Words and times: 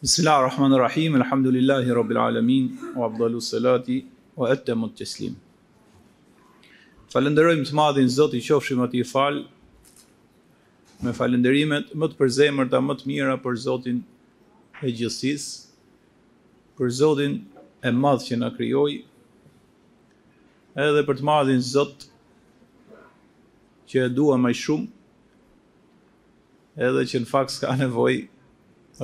Bismillah 0.00 0.38
ar-Rahman 0.42 0.72
ar-Rahim, 0.74 1.14
alhamdulillahi 1.16 1.88
rabbil 1.90 2.18
alamin, 2.18 2.70
u 2.94 3.02
abdalu 3.02 3.40
salati, 3.40 4.04
u 4.36 4.46
ette 4.46 4.70
mut 4.76 4.94
qeslim. 5.00 5.34
Falenderojmë 7.12 7.66
të 7.70 7.74
madhin 7.78 8.06
zot 8.16 8.36
i 8.38 8.38
qofshim 8.48 8.78
ati 8.84 9.02
fal, 9.08 9.40
me 11.02 11.10
falenderimet 11.18 11.90
më 11.98 12.10
të 12.12 12.16
përzemër 12.20 12.70
të 12.70 12.82
më 12.86 12.94
të 13.00 13.10
mira 13.10 13.34
për 13.48 13.58
zotin 13.64 13.98
e 14.86 14.94
gjësis, 15.00 15.48
për 16.78 16.94
zotin 17.00 17.34
e 17.82 17.94
madhë 18.06 18.28
që 18.28 18.38
në 18.44 18.52
kryoj, 18.54 18.96
edhe 20.86 21.02
për 21.10 21.20
të 21.24 21.28
madhin 21.32 21.66
zot 21.74 22.06
që 23.90 24.06
e 24.06 24.14
dua 24.20 24.38
maj 24.46 24.54
shumë, 24.62 24.88
edhe 26.86 27.08
që 27.10 27.26
në 27.26 27.32
fakt 27.34 27.58
s'ka 27.58 27.74
nevojë 27.82 28.28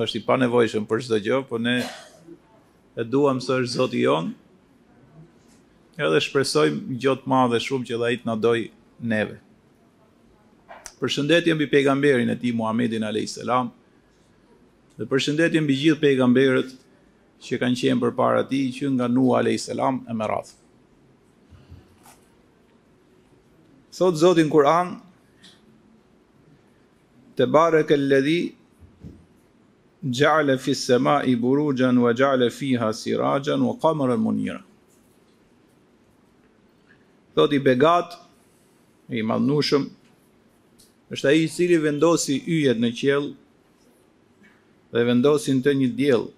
është 0.03 0.19
i 0.19 0.25
pa 0.27 0.35
nevojshëm 0.39 0.85
për 0.89 1.03
çdo 1.05 1.19
gjë, 1.25 1.37
po 1.49 1.59
ne 1.61 1.75
e 2.95 3.03
duham 3.07 3.39
së 3.43 3.59
është 3.63 3.71
Zotë 3.77 3.95
i 3.95 4.01
johën 4.05 4.29
edhe 6.05 6.19
shpresojmë 6.23 6.97
gjotë 7.03 7.31
madhe 7.31 7.59
shumë 7.63 7.87
që 7.89 7.99
dhe 8.01 8.09
të 8.19 8.27
na 8.27 8.35
dojë 8.43 8.65
neve. 9.11 9.37
Për 10.99 11.15
mbi 11.23 11.55
bi 11.61 11.67
pejgamberin 11.71 12.29
e 12.31 12.35
ti, 12.39 12.51
alayhis 12.55 13.37
a.s. 13.37 13.67
dhe 14.97 15.05
për 15.07 15.31
mbi 15.31 15.61
bi 15.67 15.77
gjithë 15.81 16.01
pejgamberët 16.03 16.73
që 17.45 17.59
kanë 17.61 17.79
qenë 17.81 18.01
për 18.01 18.13
para 18.15 18.43
ti, 18.47 18.61
që 18.75 18.91
nga 18.95 19.07
nu 19.07 19.31
a.s. 19.39 19.69
e 19.71 19.75
më 20.13 20.25
rathë. 20.31 20.53
Sot, 23.95 24.15
Zotin 24.15 24.49
Kur'an, 24.49 24.99
te 27.35 27.45
bare 27.47 27.83
ke 27.87 27.95
ledhi 27.95 28.41
gjale 30.07 30.57
fi 30.57 30.75
sema 30.75 31.23
i 31.23 31.35
burugjan, 31.35 31.97
wa 31.97 32.13
gjale 32.13 32.49
fi 32.49 32.75
ha 32.77 32.93
sirajan, 32.93 33.61
wa 33.61 33.73
kamërën 33.81 34.21
munira. 34.21 34.61
Thot 37.35 37.53
i 37.53 37.59
begat, 37.59 38.13
i 39.09 39.23
malnushëm, 39.25 39.87
është 41.15 41.27
aji 41.31 41.47
cili 41.55 41.77
vendosi 41.81 42.37
yjet 42.45 42.77
në 42.81 42.91
qjellë, 43.01 43.33
dhe 44.93 45.03
vendosin 45.09 45.59
të 45.65 45.73
një 45.81 45.89
djelë, 45.97 46.29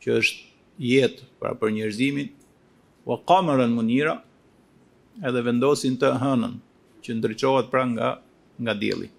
që 0.00 0.14
është 0.22 0.48
jetë 0.78 1.26
pra 1.42 1.56
për 1.58 1.74
njerëzimin, 1.74 2.30
wa 3.04 3.18
kamërën 3.18 3.74
munira, 3.74 4.14
edhe 5.26 5.42
vendosin 5.50 5.98
të 5.98 6.14
hënën, 6.22 6.54
që 7.02 7.14
ndryqohat 7.18 7.70
pra 7.74 7.88
nga, 7.90 8.14
nga 8.62 8.74
djelit. 8.78 9.14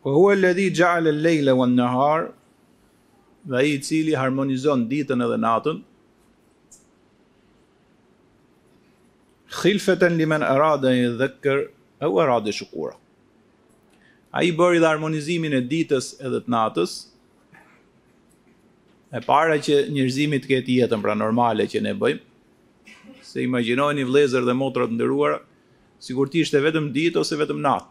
Po 0.00 0.12
hu 0.16 0.28
e 0.32 0.36
ledhi 0.38 0.70
gjallë 0.76 1.08
e 1.12 1.16
lejle 1.26 1.52
nahar 1.52 1.70
nëharë, 1.76 2.28
dhe 3.52 3.60
i 3.72 3.76
cili 3.84 4.14
harmonizon 4.20 4.86
ditën 4.88 5.24
edhe 5.28 5.40
natën, 5.46 5.80
Khilfatan 9.60 10.14
liman 10.20 10.42
e 10.46 10.50
radën 10.62 10.96
e 11.04 11.08
dhe 11.20 11.28
e 12.02 12.06
u 12.08 12.14
e 12.22 12.52
shukura. 12.58 12.94
A 14.32 14.42
i 14.44 14.52
bëri 14.58 14.78
dhe 14.80 14.88
harmonizimin 14.88 15.52
e 15.52 15.60
ditës 15.60 16.06
edhe 16.26 16.40
të 16.46 16.48
natës, 16.54 16.90
e 19.12 19.20
para 19.26 19.58
që 19.58 19.90
njërzimit 19.90 20.46
këtë 20.46 20.78
jetën 20.80 21.00
pra 21.02 21.12
normale 21.14 21.66
që 21.66 21.82
ne 21.84 21.92
bëjmë, 21.98 22.24
se 23.30 23.42
imaginojnë 23.42 24.00
i 24.04 24.08
vlezër 24.10 24.46
dhe 24.48 24.54
motrat 24.56 24.88
ndëruar, 24.94 25.40
sigur 26.00 26.30
tishtë 26.30 26.56
e 26.60 26.64
vetëm 26.70 26.92
ditë 26.94 27.20
ose 27.24 27.36
vetëm 27.42 27.60
natë 27.66 27.90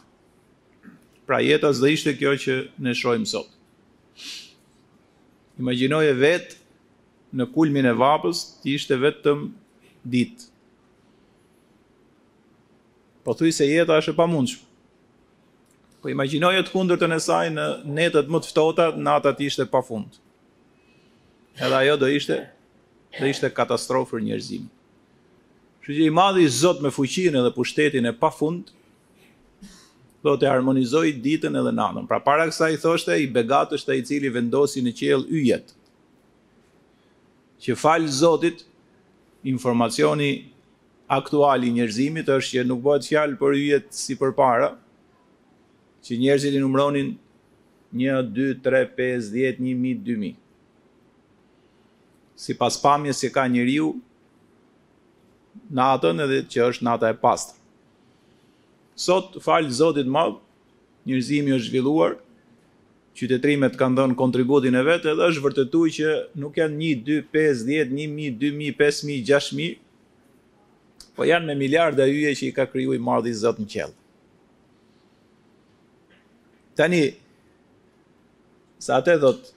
pra 1.30 1.44
jetas 1.46 1.78
dhe 1.78 1.92
ishte 1.94 2.10
kjo 2.18 2.32
që 2.42 2.54
ne 2.82 2.90
shrojmë 2.98 3.30
sot. 3.30 3.52
Imaginoje 5.62 6.16
vetë 6.18 6.56
në 7.38 7.46
kulmin 7.54 7.86
e 7.86 7.92
vapës 7.94 8.40
ti 8.64 8.74
ishte 8.80 8.98
vetëm 8.98 9.44
ditë. 10.10 10.48
Po 13.22 13.36
thuj 13.38 13.52
se 13.54 13.68
jeta 13.70 14.00
është 14.02 14.16
e 14.16 14.18
pa 14.18 14.26
mundshme. 14.32 14.66
Po 16.02 16.10
imaginoje 16.10 16.66
të 16.66 16.74
kundër 16.74 16.98
të 17.04 17.12
nësaj 17.14 17.46
në 17.60 17.68
netët 17.94 18.32
më 18.34 18.42
të 18.42 18.50
ftohta, 18.56 18.90
ishte 19.46 19.68
pa 19.70 19.84
fundë. 19.86 20.18
Edhe 21.62 21.78
ajo 21.84 22.00
do 22.02 22.08
ishte, 22.16 22.40
do 23.20 23.30
ishte 23.30 23.52
katastrofër 23.54 24.26
njërzimë. 24.32 24.70
Që 25.86 25.90
që 26.00 26.04
i 26.10 26.10
madhi 26.16 26.50
Zot 26.50 26.82
me 26.82 26.90
fuqinë 26.96 27.46
dhe 27.46 27.54
pushtetin 27.54 28.10
e 28.10 28.16
pa 28.22 28.34
fundë, 28.34 28.79
do 30.24 30.34
të 30.36 30.50
harmonizoj 30.52 31.10
ditën 31.24 31.56
edhe 31.60 31.72
natën. 31.76 32.08
Pra 32.10 32.18
para 32.20 32.48
kësaj 32.50 32.76
thoshte 32.84 33.16
i 33.24 33.28
begat 33.36 33.72
është 33.76 33.96
i 34.02 34.06
cili 34.08 34.32
vendosi 34.36 34.82
në 34.84 34.94
qiell 35.00 35.24
yjet. 35.32 35.72
Që 37.60 37.76
fal 37.76 38.08
Zotit, 38.08 38.66
informacioni 39.44 40.30
aktual 41.12 41.64
i 41.68 41.72
njerëzimit 41.76 42.28
është 42.36 42.58
që 42.60 42.66
nuk 42.70 42.84
bëhet 42.86 43.08
fjalë 43.08 43.40
për 43.40 43.56
yjet 43.60 43.88
si 43.96 44.18
përpara, 44.20 44.74
që 46.04 46.20
njerëzit 46.22 46.56
i 46.56 46.62
numëronin 46.64 47.14
1 48.00 48.30
2 48.36 48.58
3 48.68 48.86
5 49.00 49.32
10 49.34 49.60
1000 49.60 50.04
2000. 50.04 50.04
10, 50.04 50.36
10, 50.36 50.36
10. 50.36 50.36
Sipas 52.40 52.78
pamjes 52.80 53.20
që 53.20 53.32
ka 53.36 53.48
njeriu 53.52 53.90
natën 55.76 56.24
edhe 56.24 56.44
që 56.52 56.68
është 56.72 56.86
nata 56.88 57.10
e 57.12 57.18
pastë. 57.20 57.59
Sot 59.00 59.38
fal 59.40 59.70
zotit 59.78 60.08
madh, 60.12 60.42
njerëzimi 61.08 61.54
është 61.56 61.70
zhvilluar, 61.72 62.16
qytetërimet 63.16 63.78
kanë 63.80 63.96
dhënë 64.00 64.16
kontributin 64.22 64.76
e 64.76 64.82
vet 64.88 65.06
dhe 65.08 65.28
është 65.30 65.44
vërtetuar 65.46 65.94
që 65.98 66.16
nuk 66.44 66.60
janë 66.60 66.76
1 66.90 67.06
2 67.08 67.22
5 67.38 67.62
10 67.70 67.94
1000 68.02 68.36
2000 68.42 68.74
5000 68.82 69.24
6000, 69.30 69.70
po 71.16 71.28
janë 71.30 71.48
me 71.52 71.56
miljarda 71.62 72.10
hyje 72.12 72.34
që 72.42 72.44
i 72.50 72.58
ka 72.58 72.66
krijuar 72.74 73.00
i 73.00 73.04
madhi 73.08 73.32
i 73.36 73.40
Zot 73.46 73.64
në 73.64 73.70
qell. 73.76 73.96
Tani 76.80 77.00
sa 78.84 79.00
atë 79.00 79.16
thot, 79.24 79.54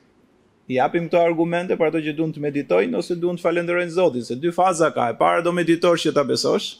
i 0.71 0.79
japim 0.79 1.11
këto 1.11 1.19
argumente 1.27 1.75
për 1.83 1.91
ato 1.91 1.99
që 2.07 2.15
duan 2.21 2.31
të 2.31 2.39
meditojnë 2.47 2.97
ose 3.03 3.19
duan 3.19 3.35
të 3.35 3.43
falenderojnë 3.49 3.91
Zotin, 3.99 4.23
se 4.23 4.39
dy 4.47 4.55
faza 4.61 4.93
ka. 4.95 5.11
E 5.11 5.19
para 5.25 5.43
do 5.43 5.51
meditosh 5.53 6.07
që 6.07 6.15
ta 6.15 6.23
besosh. 6.31 6.73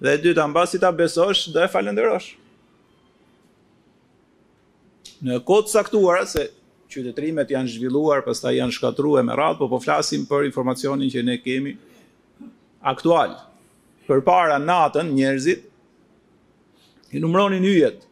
Dhe 0.00 0.12
e 0.14 0.18
dyta, 0.22 0.46
mbasi 0.48 0.78
ta 0.78 0.92
besosh, 0.92 1.48
do 1.50 1.58
e 1.62 1.66
falenderosh. 1.70 2.28
Në 5.26 5.40
kodë 5.48 5.72
saktuar, 5.72 6.22
se 6.30 6.44
qytetrimet 6.92 7.50
janë 7.50 7.72
zhvilluar, 7.74 8.22
përsta 8.26 8.52
janë 8.54 8.74
shkatru 8.76 9.16
e 9.18 9.24
më 9.26 9.34
ratë, 9.40 9.58
po, 9.60 9.68
po 9.72 9.80
flasim 9.82 10.22
për 10.30 10.46
informacionin 10.50 11.10
që 11.10 11.24
ne 11.26 11.36
kemi 11.42 11.74
aktual. 12.86 13.34
Për 14.06 14.22
para 14.26 14.60
natën 14.62 15.10
njerëzit, 15.16 15.66
i 17.10 17.18
numronin 17.20 17.64
yjet, 17.66 18.04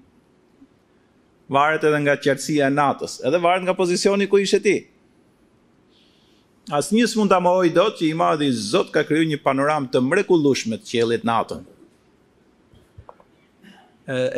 varet 1.54 1.84
edhe 1.90 2.00
nga 2.06 2.14
qertësia 2.20 2.70
natës, 2.72 3.18
edhe 3.26 3.42
varet 3.42 3.66
nga 3.66 3.74
pozicioni 3.78 4.26
ku 4.30 4.38
ishe 4.42 4.62
ti, 4.64 4.78
Asë 6.72 6.94
njës 6.96 7.12
mund 7.18 7.28
të 7.28 7.36
amohoj 7.36 7.68
do 7.76 7.82
që 7.92 8.06
i 8.08 8.14
madhi 8.16 8.46
Zot 8.56 8.88
ka 8.94 9.02
kryu 9.04 9.26
një 9.28 9.36
panoram 9.44 9.84
të 9.92 10.00
mrekullushme 10.00 10.78
të 10.80 10.88
qelit 10.88 11.24
natën. 11.28 11.60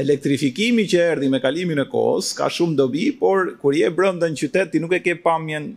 Elektrifikimi 0.02 0.84
që 0.90 1.00
erdi 1.14 1.28
me 1.30 1.38
kalimin 1.42 1.78
e 1.82 1.84
kohës 1.90 2.32
ka 2.38 2.48
shumë 2.50 2.74
dobi, 2.78 3.04
por 3.20 3.54
kur 3.62 3.74
je 3.74 3.86
brënda 3.90 4.26
në 4.30 4.38
qytet, 4.42 4.72
ti 4.74 4.82
nuk 4.82 4.94
e 4.98 5.00
ke 5.02 5.14
pamjen 5.22 5.70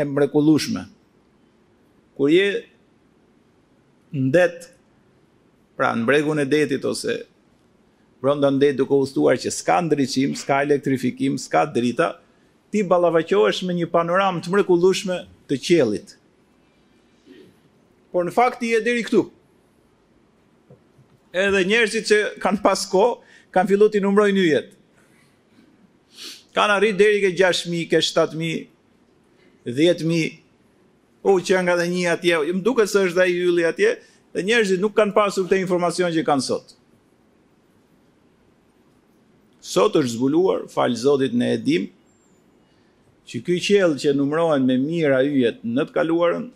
e 0.00 0.04
mrekullushme. 0.08 0.84
Kur 2.16 2.28
je 2.32 2.46
në 4.16 4.28
det, 4.36 4.68
pra 5.80 5.94
në 5.96 6.04
bregun 6.08 6.40
e 6.44 6.44
detit 6.48 6.84
ose 6.88 7.22
brënda 8.20 8.50
në 8.52 8.60
det 8.66 8.74
duke 8.84 8.92
ustuar 9.00 9.40
që 9.40 9.48
s'ka 9.52 9.80
ndryqim, 9.88 10.36
s'ka 10.36 10.60
elektrifikim, 10.66 11.38
s'ka 11.40 11.64
drita, 11.72 12.12
ti 12.70 12.84
është 12.84 13.64
me 13.66 13.76
një 13.80 13.86
panoram 13.90 14.40
të 14.44 14.50
mrekullushme 14.52 15.22
të 15.50 15.58
qelit. 15.66 16.12
Por 18.14 18.26
në 18.26 18.34
fakt 18.34 18.62
i 18.66 18.72
e 18.76 18.80
diri 18.84 19.02
këtu. 19.06 19.24
Edhe 21.34 21.64
njerëzit 21.66 22.08
që 22.10 22.18
kanë 22.42 22.62
pas 22.62 22.82
kanë 22.90 23.70
fillu 23.70 23.88
të 23.92 24.02
numrojnë 24.02 24.36
një 24.38 24.46
jetë. 24.48 24.74
Kanë 26.56 26.76
arrit 26.78 26.98
deri 26.98 27.20
ke 27.22 27.30
6.000, 27.38 27.84
ke 27.90 28.00
7.000, 28.02 28.66
10.000, 29.62 30.40
u 31.22 31.32
që 31.44 31.60
nga 31.62 31.76
dhe 31.78 31.86
një 31.92 32.08
atje, 32.16 32.40
më 32.50 32.62
duke 32.66 32.82
së 32.88 33.04
është 33.08 33.18
dhe 33.20 33.26
i 33.30 33.38
yli 33.46 33.66
atje, 33.68 33.94
dhe 34.34 34.44
njerëzit 34.46 34.82
nuk 34.82 34.94
kanë 34.96 35.14
pasur 35.14 35.46
të 35.50 35.58
informacion 35.62 36.10
që 36.14 36.26
kanë 36.26 36.46
sot. 36.46 36.74
Sot 39.70 39.98
është 40.00 40.16
zbuluar, 40.16 40.64
falë 40.72 40.98
zotit 41.06 41.36
në 41.36 41.52
edim, 41.60 41.90
që 43.30 43.38
këj 43.46 43.58
qëllë 43.62 44.00
që 44.02 44.12
numërohen 44.18 44.64
me 44.66 44.74
mira 44.82 45.20
yjet 45.22 45.60
në 45.62 45.84
të 45.86 45.94
kaluarën, 45.94 46.48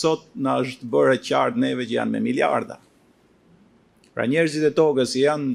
sot 0.00 0.26
në 0.36 0.56
është 0.64 0.88
bërë 0.92 1.14
e 1.16 1.20
qartë 1.24 1.62
neve 1.62 1.86
që 1.88 1.94
janë 1.96 2.12
me 2.12 2.20
miliarda. 2.26 2.76
Pra 4.12 4.26
njerëzit 4.28 4.66
e 4.68 4.70
tokës 4.76 5.14
janë 5.16 5.54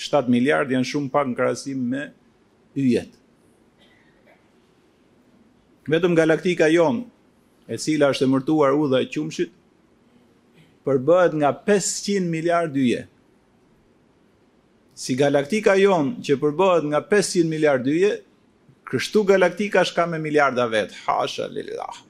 7 0.00 0.32
miliard, 0.32 0.72
janë 0.72 0.88
shumë 0.88 1.12
pak 1.12 1.28
në 1.28 1.36
krasim 1.36 1.82
me 1.92 2.06
yjet. 2.80 3.12
Vetëm 5.90 6.16
galaktika 6.16 6.70
jonë, 6.72 7.04
e 7.68 7.76
cila 7.84 8.08
është 8.14 8.24
emërtuar 8.28 8.72
mërtuar 8.72 8.80
u 8.80 8.88
dhe 8.94 9.02
e 9.04 9.10
qumshit, 9.12 9.52
përbëhet 10.88 11.36
nga 11.42 11.52
500 11.68 12.24
miliard 12.38 12.80
yje. 12.84 13.04
Si 15.00 15.12
galaktika 15.18 15.76
jonë 15.80 16.24
që 16.24 16.40
përbëhet 16.40 16.88
nga 16.88 17.04
500 17.12 17.52
miliard 17.52 17.86
yje, 17.92 18.14
Kështu 18.90 19.22
galaktika 19.28 19.84
është 19.86 19.94
ka 19.96 20.04
me 20.12 20.18
miliarda 20.18 20.64
vetë. 20.72 20.96
Ha, 21.06 21.18
shalillah. 21.30 22.00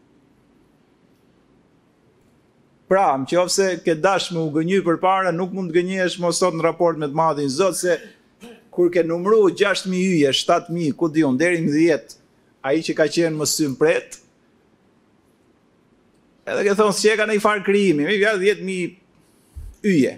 Pra, 2.90 3.04
më 3.20 3.28
që 3.30 3.40
ofse 3.44 3.66
këtë 3.84 4.00
dash 4.02 4.30
më 4.34 4.40
u 4.40 4.48
gënyu 4.54 4.80
për 4.86 4.96
para, 5.02 5.32
nuk 5.36 5.52
mund 5.54 5.70
të 5.70 5.76
gënyu 5.78 6.00
e 6.02 6.08
shmo 6.10 6.30
sot 6.34 6.56
në 6.56 6.64
raport 6.64 6.98
me 6.98 7.06
të 7.10 7.14
madhin 7.20 7.52
zotë, 7.56 7.76
se 7.76 8.54
kur 8.74 8.88
ke 8.94 9.04
numru 9.06 9.42
6.000 9.50 9.92
yje, 9.98 10.32
7.000, 10.40 10.94
ku 10.98 11.10
dion, 11.14 11.36
deri 11.38 11.60
në 11.62 11.74
djetë, 11.76 12.18
a 12.66 12.72
i 12.78 12.82
që 12.86 12.96
ka 12.98 13.06
qenë 13.12 13.36
më 13.42 13.46
sëmë 13.52 13.78
pretë, 13.78 14.22
edhe 16.50 16.64
ke 16.70 16.74
thonë, 16.80 17.12
ka 17.20 17.28
në 17.28 17.36
i 17.38 17.44
farë 17.44 17.64
kriimi, 17.68 18.08
mi 18.08 18.16
vja 18.18 18.34
10.000 18.40 19.92
yje. 19.92 20.16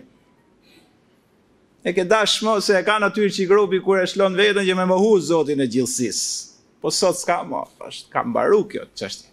E 1.82 1.90
këtë 1.92 2.08
dash 2.14 2.38
më 2.46 2.56
se 2.62 2.76
e 2.78 2.86
ka 2.86 2.96
në 3.02 3.12
tyrë 3.16 3.34
që 3.36 3.42
i 3.44 3.50
grupi 3.50 3.82
kur 3.84 4.00
e 4.00 4.08
shlonë 4.08 4.38
vetën 4.38 4.68
që 4.70 4.78
me 4.78 4.88
më 4.92 5.00
hu 5.02 5.12
zotin 5.28 5.60
e 5.64 5.68
gjilsisë. 5.68 6.51
Po 6.82 6.90
sot 6.90 7.17
s'ka 7.20 7.44
më, 7.46 7.61
është 7.87 8.11
ka 8.12 8.25
mbaru 8.26 8.64
kjo 8.70 8.84
të 8.88 8.96
qështje. 9.00 9.29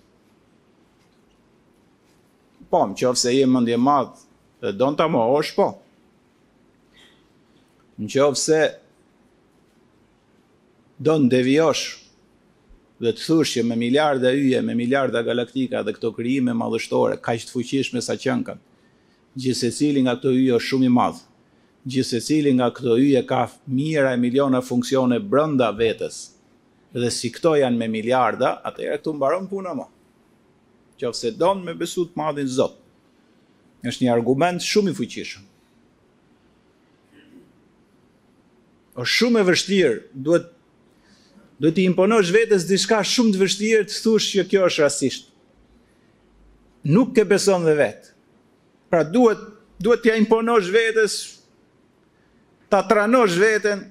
Po, 2.70 2.84
më 2.86 2.98
qofë 3.02 3.22
se 3.24 3.32
je 3.34 3.48
mëndje 3.50 3.80
madhë 3.82 4.28
dhe 4.62 4.74
donë 4.78 4.98
po. 5.00 5.04
të 5.04 5.08
më 5.16 5.24
është 5.40 5.56
po. 5.58 5.68
Më 7.98 8.10
qofë 8.14 8.42
se 8.44 8.62
donë 11.10 11.32
devijosh 11.34 11.84
dhe 13.02 13.16
të 13.18 13.26
thush 13.26 13.56
që 13.58 13.66
me 13.66 13.80
miliarda 13.82 14.34
yje, 14.36 14.62
me 14.62 14.76
miliarda 14.78 15.26
galaktika 15.26 15.82
dhe 15.84 15.96
këto 15.98 16.14
kryime 16.20 16.54
madhështore, 16.62 17.18
ka 17.18 17.34
që 17.34 17.50
të 17.50 17.56
fuqish 17.58 17.90
me 17.96 18.06
sa 18.06 18.14
qënkat, 18.22 18.62
gjithse 19.42 19.74
cili 19.80 20.06
nga 20.06 20.14
këto 20.20 20.36
yje 20.38 20.60
është 20.60 20.70
shumë 20.70 20.86
i 20.86 20.94
madhë, 21.02 21.24
gjithse 21.90 22.22
cili 22.30 22.54
nga 22.60 22.70
këto 22.78 23.00
yje 23.02 23.26
ka 23.30 23.42
mira 23.66 24.12
e 24.14 24.20
miliona 24.22 24.62
funksione 24.62 25.18
brënda 25.20 25.72
vetës, 25.80 26.20
dhe 26.96 27.10
si 27.14 27.30
këto 27.32 27.54
janë 27.60 27.78
me 27.78 27.88
miliarda, 27.92 28.56
atëherë 28.66 28.98
këtu 29.02 29.14
mbaron 29.14 29.48
puna 29.52 29.76
më. 29.78 29.86
Qofse 31.00 31.32
don 31.38 31.62
me 31.64 31.76
besu 31.78 32.06
të 32.10 32.18
madhin 32.18 32.50
Zot. 32.50 32.80
Është 33.88 34.04
një 34.06 34.12
argument 34.14 34.60
shumë 34.66 34.92
i 34.92 34.96
fuqishëm. 34.98 35.44
Është 39.00 39.16
shumë 39.20 39.40
e 39.44 39.48
vështirë, 39.48 40.00
duhet 40.26 40.50
duhet 41.60 41.76
të 41.78 41.86
imponosh 41.86 42.32
vetes 42.36 42.66
diçka 42.68 43.00
shumë 43.06 43.36
të 43.38 43.42
vështirë 43.46 43.86
të 43.90 44.02
thuash 44.04 44.28
që 44.38 44.46
kjo 44.52 44.66
është 44.68 44.84
rastisht. 44.84 45.30
Nuk 46.88 47.14
ke 47.16 47.24
beson 47.28 47.64
dhe 47.68 47.78
vet. 47.80 48.10
Pra 48.92 49.04
duhet 49.06 49.40
duhet 49.80 50.04
t'ia 50.04 50.18
imponosh 50.20 50.68
vetes 50.74 51.16
ta 52.70 52.82
tranosh 52.86 53.38
veten, 53.40 53.86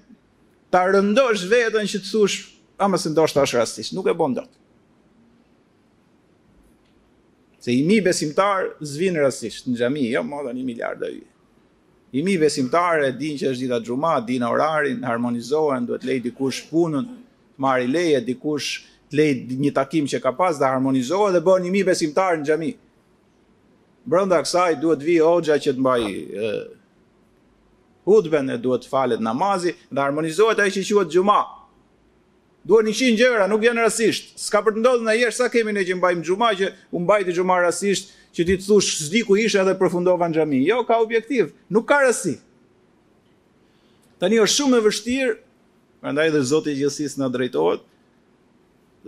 ta 0.71 0.85
rëndosh 0.87 1.47
veten 1.51 1.89
që 1.89 2.01
të 2.05 2.09
thosh 2.13 2.43
a 2.79 2.87
se 2.97 3.09
së 3.09 3.13
ndoshtë 3.13 3.43
është 3.45 3.59
rastisht, 3.59 3.93
nuk 3.97 4.07
e 4.07 4.15
bën 4.15 4.37
dot. 4.39 4.51
Se 7.59 7.75
i 7.75 7.81
mi 7.83 7.97
besimtar 8.01 8.69
zvin 8.87 9.17
rastisht, 9.19 9.67
në 9.67 9.79
gjami, 9.81 10.05
jo, 10.15 10.23
më 10.23 10.45
dhe 10.47 10.53
një 10.57 10.65
miljarë 10.69 11.01
dhe 11.03 11.09
ujë. 11.17 11.27
I 12.19 12.23
mi 12.25 12.39
besimtarë 12.41 13.09
e 13.11 13.17
din 13.19 13.35
që 13.37 13.51
është 13.51 13.65
gjitha 13.67 13.81
xhuma, 13.85 14.13
din 14.25 14.47
orarin, 14.47 15.03
harmonizohen, 15.05 15.89
duhet 15.89 16.07
lejt 16.09 16.25
dikush 16.31 16.69
punën, 16.71 17.05
marri 17.61 17.91
leje, 17.91 18.23
dikush 18.25 18.69
kush 18.79 18.97
lejt 19.19 19.51
një 19.61 19.75
takim 19.77 20.07
që 20.09 20.23
ka 20.23 20.33
pas 20.39 20.57
dhe 20.57 20.69
harmonizohet 20.71 21.35
dhe 21.35 21.43
bërë 21.45 21.67
një 21.67 21.75
mi 21.75 21.83
besimtar 21.85 22.39
në 22.39 22.47
gjami. 22.49 22.71
Brënda 24.09 24.39
kësaj 24.45 24.79
duhet 24.81 25.05
vi 25.05 25.19
hoxha 25.21 25.59
që 25.61 25.75
të 25.77 25.85
mbaj 25.85 26.07
hudbën 28.09 28.53
e 28.55 28.57
duhet 28.57 28.87
falet 28.89 29.21
namazi 29.21 29.75
dhe 29.91 30.01
harmonizohet 30.01 30.61
e 30.65 30.69
që 30.71 30.85
që 30.85 30.85
që 30.87 31.05
që 31.13 31.27
Duhet 32.67 32.89
një 32.89 32.93
qinë 32.99 33.19
gjëra, 33.19 33.47
nuk 33.51 33.63
janë 33.63 33.85
rasisht. 33.87 34.33
Ska 34.41 34.61
për 34.65 34.77
të 34.79 34.83
ndodhë 34.83 35.07
në 35.07 35.17
jeshtë, 35.23 35.39
sa 35.39 35.51
kemi 35.53 35.75
në 35.77 35.85
që 35.89 35.97
mbajmë 36.01 36.25
gjumaj, 36.27 36.55
që 36.63 36.71
u 36.97 37.03
mbajti 37.05 37.35
gjumaj 37.37 37.61
rasisht, 37.65 38.11
që 38.35 38.47
ti 38.51 38.57
të 38.59 38.67
thush, 38.67 38.99
sdi 39.07 39.23
ku 39.27 39.37
ishe 39.39 39.61
edhe 39.63 39.75
përfundova 39.79 40.27
në 40.29 40.41
gjami. 40.41 40.63
Jo, 40.67 40.81
ka 40.89 40.99
objektiv, 41.05 41.53
nuk 41.73 41.87
ka 41.89 42.01
rasi. 42.05 42.35
Tani 44.19 44.41
është 44.43 44.55
shumë 44.59 44.81
e 44.83 44.87
vështirë, 44.89 45.37
për 46.03 46.15
ndaj 46.17 46.29
dhe 46.35 46.43
Zotë 46.51 46.75
i 46.75 46.81
gjësis 46.83 47.15
në 47.23 47.29
drejtojt, 47.37 47.85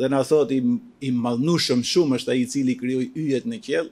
dhe 0.00 0.08
në 0.08 0.20
thotë 0.30 0.60
i 1.02 1.10
malnushëm 1.24 1.82
shumë 1.86 2.20
është 2.20 2.32
a 2.32 2.38
i 2.38 2.46
cili 2.54 2.78
kryoj 2.80 3.04
yjet 3.24 3.50
në 3.50 3.58
kjell, 3.66 3.90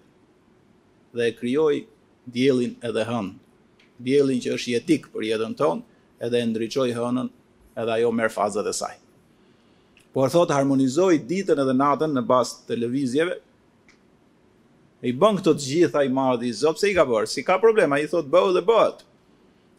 dhe 1.19 1.29
kryoj 1.39 1.83
djelin 2.33 2.79
edhe 2.87 3.05
hënë. 3.11 3.35
Djelin 4.07 4.41
që 4.47 4.55
është 4.55 4.77
jetik 4.79 5.11
për 5.13 5.27
jetën 5.33 5.59
tonë, 5.59 5.83
edhe 6.25 6.45
ndryqoj 6.55 6.89
hënën 6.97 7.31
edhe 7.83 7.95
ajo 7.99 8.15
merë 8.15 8.35
fazët 8.39 8.71
e 8.71 8.75
sajtë 8.79 9.05
por 10.13 10.29
thot 10.33 10.51
harmonizoi 10.53 11.19
ditën 11.27 11.59
edhe 11.65 11.75
natën 11.77 12.15
në 12.17 12.23
bas 12.29 12.55
të 12.69 12.79
lëvizjeve, 12.83 13.37
e 15.03 15.11
i 15.11 15.15
bën 15.15 15.39
këto 15.39 15.53
të 15.55 15.69
gjitha 15.69 16.03
i 16.07 16.11
madhi 16.13 16.49
i 16.51 16.57
zopë, 16.61 16.81
se 16.83 16.91
i 16.93 16.97
ka 16.97 17.05
bërë, 17.07 17.31
si 17.31 17.45
ka 17.47 17.59
problema, 17.63 18.01
i 18.03 18.09
thot 18.11 18.27
bëhë 18.33 18.57
dhe 18.57 18.65
bëhët, 18.67 19.05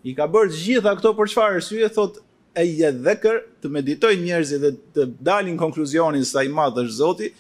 i 0.07 0.13
ka 0.15 0.29
bërë 0.31 0.53
gjitha 0.55 0.93
këto 0.99 1.13
për 1.17 1.31
çfarë 1.33 1.57
rësye, 1.57 1.89
thot 1.95 2.21
e 2.59 2.63
i 2.65 2.77
dhekër 3.03 3.41
të 3.63 3.71
meditoj 3.73 4.13
njerëzi 4.21 4.57
dhe 4.63 4.71
të 4.95 5.05
dalin 5.27 5.57
konkluzionin 5.59 6.25
sa 6.25 6.43
i 6.43 6.49
madhë 6.55 6.85
është 6.85 6.97
zoti, 7.01 7.31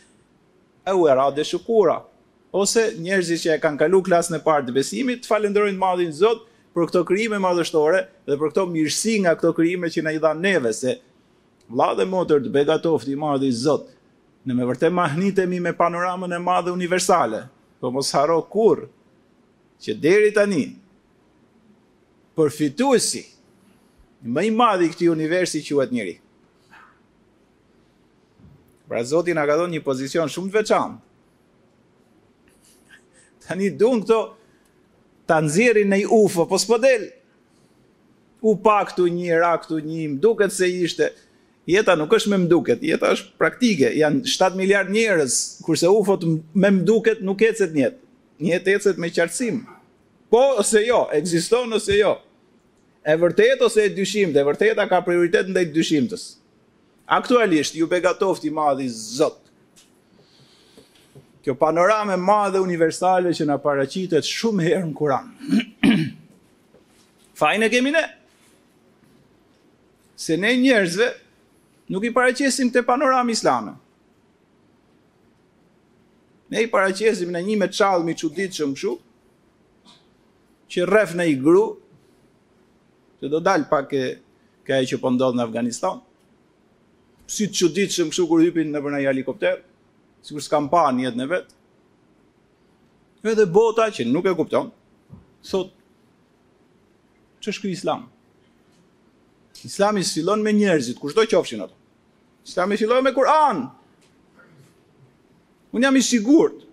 e 0.89 0.93
u 0.97 1.05
e 1.07 1.15
radhe 1.21 1.45
shukura, 1.45 2.01
ose 2.51 2.89
njerëzi 2.97 3.37
që 3.43 3.55
e 3.57 3.61
kanë 3.63 3.85
kalu 3.85 4.01
klasën 4.09 4.37
e 4.39 4.43
partë 4.45 4.69
të 4.71 4.77
besimit, 4.79 5.21
të 5.23 5.29
falenderojnë 5.31 5.79
madhin 5.79 6.11
zotë, 6.19 6.47
për 6.75 6.89
këto 6.89 7.01
kryime 7.09 7.39
madhështore 7.41 8.03
dhe 8.29 8.35
për 8.37 8.51
këto 8.51 8.63
mirësi 8.69 9.15
nga 9.23 9.31
këto 9.39 9.53
krijime 9.57 9.89
që 9.89 10.03
na 10.05 10.11
i 10.15 10.19
dha 10.21 10.35
neve 10.37 10.69
se 10.77 10.99
vla 11.69 11.93
dhe 11.97 12.05
motër 12.09 12.41
të 12.43 12.51
begatof 12.53 13.05
i 13.07 13.15
madhe 13.19 13.45
i 13.49 13.53
zot, 13.53 13.87
në 14.45 14.55
me 14.57 14.65
vërte 14.67 14.89
mahnitemi 14.93 15.59
me 15.61 15.73
panoramën 15.77 16.33
e 16.33 16.39
madhe 16.41 16.71
universale, 16.73 17.43
po 17.79 17.91
mos 17.93 18.09
haro 18.15 18.39
kur, 18.49 18.85
që 19.83 19.95
deri 20.01 20.33
tani, 20.35 20.63
përfituesi, 22.37 23.25
më 24.23 24.47
i 24.49 24.51
madhi 24.51 24.89
këti 24.91 25.09
universi 25.11 25.61
që 25.63 25.77
vetë 25.81 25.95
njëri. 25.97 26.15
Pra 28.89 29.03
Zotin 29.05 29.37
a 29.37 29.45
ka 29.45 29.55
dhonë 29.59 29.75
një 29.77 29.83
pozicion 29.85 30.27
shumë 30.31 30.49
të 30.49 30.57
veçanë. 30.57 30.95
Tani 33.45 33.69
një 33.69 33.91
këto 34.01 34.17
të 35.29 35.37
nëzirin 35.45 35.93
në 35.93 35.99
i 36.01 36.05
po 36.49 36.57
s'po 36.63 36.81
del, 36.81 37.09
U 38.39 38.53
pa 38.55 38.77
këtu 38.87 39.03
një, 39.11 39.35
ra 39.35 39.49
këtu 39.59 39.81
një, 39.83 40.03
duket 40.23 40.53
se 40.55 40.63
ishte, 40.71 41.09
jeta 41.69 41.95
nuk 41.99 42.13
është 42.17 42.31
me 42.33 42.37
mduket, 42.47 42.81
jeta 42.85 43.11
është 43.13 43.35
praktike, 43.39 43.91
janë 43.99 44.23
7 44.31 44.57
miliard 44.57 44.89
njerës, 44.93 45.35
kurse 45.65 45.89
ufot 45.93 46.23
me 46.25 46.71
mduket 46.79 47.21
nuk 47.25 47.41
ecet 47.45 47.75
njetë, 47.77 48.01
njetë 48.49 48.75
ecet 48.77 48.97
me 49.01 49.11
qartësim, 49.13 49.61
po 50.33 50.41
ose 50.63 50.81
jo, 50.87 51.03
egziston 51.17 51.73
ose 51.77 51.99
jo, 51.99 52.15
e 53.05 53.15
vërtet 53.21 53.61
ose 53.67 53.85
e 53.85 53.93
dyshimtë, 53.95 54.39
e 54.41 54.47
vërteta 54.49 54.87
ka 54.91 55.03
prioritet 55.05 55.49
në 55.49 55.59
dhejtë 55.59 55.77
dyshimtës. 55.77 56.25
Aktualisht, 57.09 57.77
ju 57.77 57.87
begatoft 57.89 58.43
i 58.45 58.51
madhi 58.53 58.85
zotë. 58.93 59.45
Kjo 61.41 61.55
panorame 61.57 62.17
madhe 62.19 62.59
universale 62.61 63.31
që 63.33 63.47
na 63.47 63.55
paracitet 63.63 64.27
shumë 64.27 64.65
herë 64.67 64.87
në 64.89 64.93
kuran. 64.99 65.31
Fajnë 67.39 67.65
e 67.65 67.71
kemi 67.73 67.93
ne, 67.95 68.03
se 70.19 70.35
ne 70.37 70.51
njerëzve, 70.59 71.07
nuk 71.89 72.05
i 72.05 72.11
paraqesim 72.13 72.69
te 72.73 72.81
panorama 72.85 73.31
islame. 73.33 73.71
Ne 76.51 76.61
i 76.65 76.69
paraqesim 76.71 77.29
në 77.33 77.41
një 77.45 77.55
me 77.61 77.67
çallmi 77.71 78.15
çuditshëm 78.17 78.71
kështu, 78.77 78.95
që 80.69 80.85
rref 80.85 81.15
në 81.17 81.25
i 81.31 81.35
gru, 81.41 81.63
që 83.21 83.29
do 83.33 83.41
dal 83.45 83.65
pak 83.69 83.93
e 83.97 84.03
kjo 84.65 84.79
që 84.91 84.99
po 85.01 85.11
ndodh 85.13 85.37
në 85.37 85.47
Afganistan. 85.47 85.97
Si 87.29 87.45
të 87.49 87.59
çuditë 87.59 87.93
që 87.95 88.05
më 88.09 88.19
kur 88.29 88.41
hypin 88.43 88.71
në 88.73 88.81
përna 88.85 89.01
i 89.01 89.05
helikopter, 89.09 89.57
si 90.25 90.33
kur 90.33 90.45
s'kam 90.45 90.69
pa 90.69 90.87
njët 90.93 91.17
në 91.17 91.27
vetë, 91.33 91.57
e 93.33 93.45
bota 93.53 93.89
që 93.93 94.07
nuk 94.09 94.25
e 94.29 94.33
kupton, 94.37 94.69
thot, 95.45 95.73
që 97.41 97.51
është 97.53 97.69
islam? 97.75 98.07
Islam 99.65 99.97
i 99.97 100.03
s'filon 100.07 100.41
me 100.41 100.53
njerëzit, 100.55 100.97
kushdo 101.01 101.25
qofshin 101.29 101.61
ato. 101.63 101.75
Së 102.49 102.55
ta 102.57 102.65
me 102.65 102.77
filloj 102.81 102.97
me 103.05 103.11
Kur'an. 103.13 103.67
Unë 105.71 105.85
jam 105.85 105.97
i 105.99 106.01
sigurt. 106.01 106.63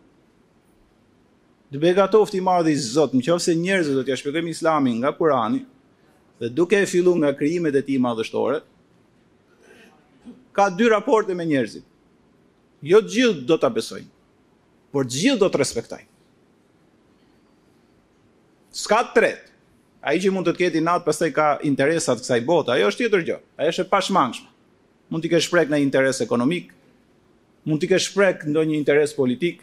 Dhe 1.69 1.77
bega 1.83 2.07
toft 2.09 2.35
i 2.35 2.41
Zotë 2.41 2.77
zot, 2.81 3.13
në 3.19 3.25
qofë 3.27 3.45
se 3.49 3.55
njerëzë 3.61 3.95
do 3.99 4.05
t'ja 4.07 4.17
shpëgëm 4.17 4.49
islamin 4.49 5.01
nga 5.03 5.11
Kur'ani, 5.13 5.67
dhe 6.41 6.49
duke 6.49 6.79
e 6.81 6.87
fillu 6.87 7.15
nga 7.17 7.35
kryimet 7.35 7.75
e 7.77 7.83
ti 7.83 7.99
madhështore, 7.99 8.63
ka 10.57 10.71
dy 10.73 10.89
raporte 10.89 11.35
me 11.37 11.45
njerëzit. 11.45 11.85
Jo 12.81 13.03
gjithë 13.03 13.45
do 13.45 13.59
t'a 13.59 13.69
besojnë, 13.69 14.09
por 14.93 15.05
gjithë 15.07 15.41
do 15.45 15.51
të 15.51 15.65
Ska 18.77 18.99
të 19.07 19.13
tretë, 19.17 19.49
a 20.05 20.13
i 20.13 20.21
që 20.21 20.31
mund 20.35 20.45
të 20.47 20.53
t'keti 20.53 20.83
natë 20.85 21.05
pas 21.07 21.21
ka 21.33 21.45
interesat 21.65 22.21
kësaj 22.21 22.43
bota, 22.45 22.75
ajo 22.75 22.91
është 22.93 23.01
tjetër 23.07 23.23
gjë, 23.25 23.37
ajo 23.57 23.73
është 23.73 23.87
e 23.87 23.89
pashmangshme 23.89 24.51
mund 25.11 25.23
t'i 25.23 25.31
ke 25.31 25.41
prek 25.51 25.71
në 25.71 25.81
interes 25.85 26.21
ekonomik, 26.25 26.71
mund 27.67 27.83
t'i 27.83 27.91
ke 27.91 28.01
prek 28.15 28.45
në 28.49 28.65
një 28.71 28.79
interes 28.81 29.15
politik, 29.17 29.61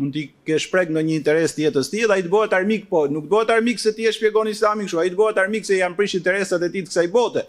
mund 0.00 0.14
t'i 0.16 0.24
ke 0.48 0.58
prek 0.72 0.92
në 0.94 1.02
një 1.08 1.18
interes 1.20 1.56
tjetës 1.58 1.90
ti, 1.92 2.04
dhe 2.04 2.16
a 2.16 2.20
i 2.20 2.24
të 2.24 2.32
bëhet 2.32 2.56
armik, 2.58 2.86
po 2.90 3.04
nuk 3.12 3.26
të 3.28 3.34
bëhet 3.34 3.52
armik 3.56 3.82
se 3.82 3.92
ti 3.96 4.08
e 4.08 4.14
shpjegon 4.16 4.48
islamik 4.50 4.88
shu, 4.90 5.00
a 5.00 5.04
i 5.06 5.12
të 5.12 5.20
bëhet 5.20 5.42
armik 5.44 5.68
se 5.68 5.80
janë 5.80 5.98
prish 5.98 6.16
interesat 6.18 6.64
e 6.66 6.72
ti 6.74 6.82
të 6.86 6.90
kësaj 6.92 7.06
bote, 7.14 7.44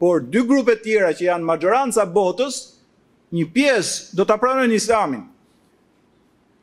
por 0.00 0.24
dy 0.32 0.42
grupe 0.48 0.76
tjera 0.84 1.12
që 1.16 1.28
janë 1.30 1.48
majoranca 1.52 2.04
botës, 2.16 2.60
një 3.34 3.48
pies 3.54 3.92
do 4.16 4.24
t'a 4.28 4.36
pranojnë 4.40 4.76
islamin, 4.80 5.24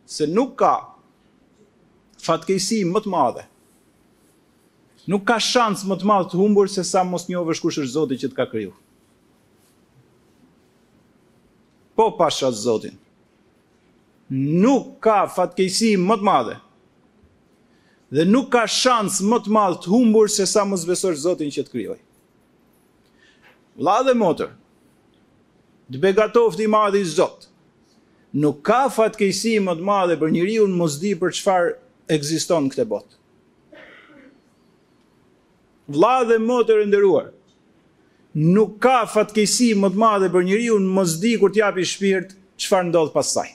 se 0.10 0.26
nuk 0.28 0.56
ka 0.60 0.74
fatkejsi 2.26 2.84
më 2.90 3.06
të 3.08 3.14
madhe, 3.18 3.50
Nuk 5.12 5.26
ka 5.28 5.36
shans 5.44 5.82
më 5.84 5.98
të 6.00 6.06
madh 6.08 6.30
të 6.32 6.38
humbur 6.40 6.70
se 6.72 6.80
sa 6.88 7.02
mos 7.04 7.26
njohësh 7.28 7.60
kush 7.60 7.76
është 7.82 7.92
Zoti 7.92 8.18
që 8.22 8.28
të 8.32 8.36
ka 8.38 8.46
krijuar. 8.48 8.78
po 12.04 12.12
pasha 12.12 12.52
zotin. 12.52 12.96
Nuk 14.32 15.00
ka 15.04 15.24
fatkejsi 15.30 15.94
më 16.00 16.18
të 16.20 16.28
madhe. 16.28 16.58
Dhe 18.14 18.26
nuk 18.30 18.50
ka 18.54 18.66
shans 18.70 19.22
më 19.24 19.40
të 19.46 19.54
madhe 19.56 19.80
të 19.84 19.92
humbur 19.94 20.28
se 20.32 20.46
sa 20.50 20.66
më 20.68 20.80
zbesor 20.84 21.16
zotin 21.26 21.52
që 21.54 21.64
të 21.64 21.74
kryoj. 21.76 22.00
Vla 23.80 23.98
dhe 24.06 24.14
motër, 24.18 24.52
të 25.92 26.02
begatof 26.04 26.56
të 26.58 26.66
i 26.68 26.74
madhe 26.76 27.02
i 27.02 27.06
zot, 27.10 27.48
nuk 28.42 28.62
ka 28.66 28.84
fatkejsi 28.94 29.58
më 29.66 29.78
të 29.80 29.88
madhe 29.90 30.18
për 30.22 30.34
njëri 30.36 30.60
unë 30.66 30.80
më 30.80 30.90
zdi 30.96 31.14
për 31.22 31.34
qëfar 31.38 31.70
egziston 32.18 32.70
këte 32.74 32.86
botë. 32.90 33.20
Vla 35.94 36.16
dhe 36.26 36.38
motër 36.42 36.84
e 36.84 36.88
ndëruar, 36.90 37.32
nuk 38.36 38.80
ka 38.82 39.04
fatkesi 39.14 39.74
më 39.78 39.90
të 39.94 40.02
madhe 40.02 40.30
për 40.34 40.46
njeriu 40.48 40.78
unë, 40.80 40.90
mos 40.96 41.18
di 41.22 41.36
kur 41.38 41.54
t'japi 41.54 41.84
shpirt 41.86 42.32
çfarë 42.64 42.90
ndodh 42.90 43.14
pasaj. 43.14 43.52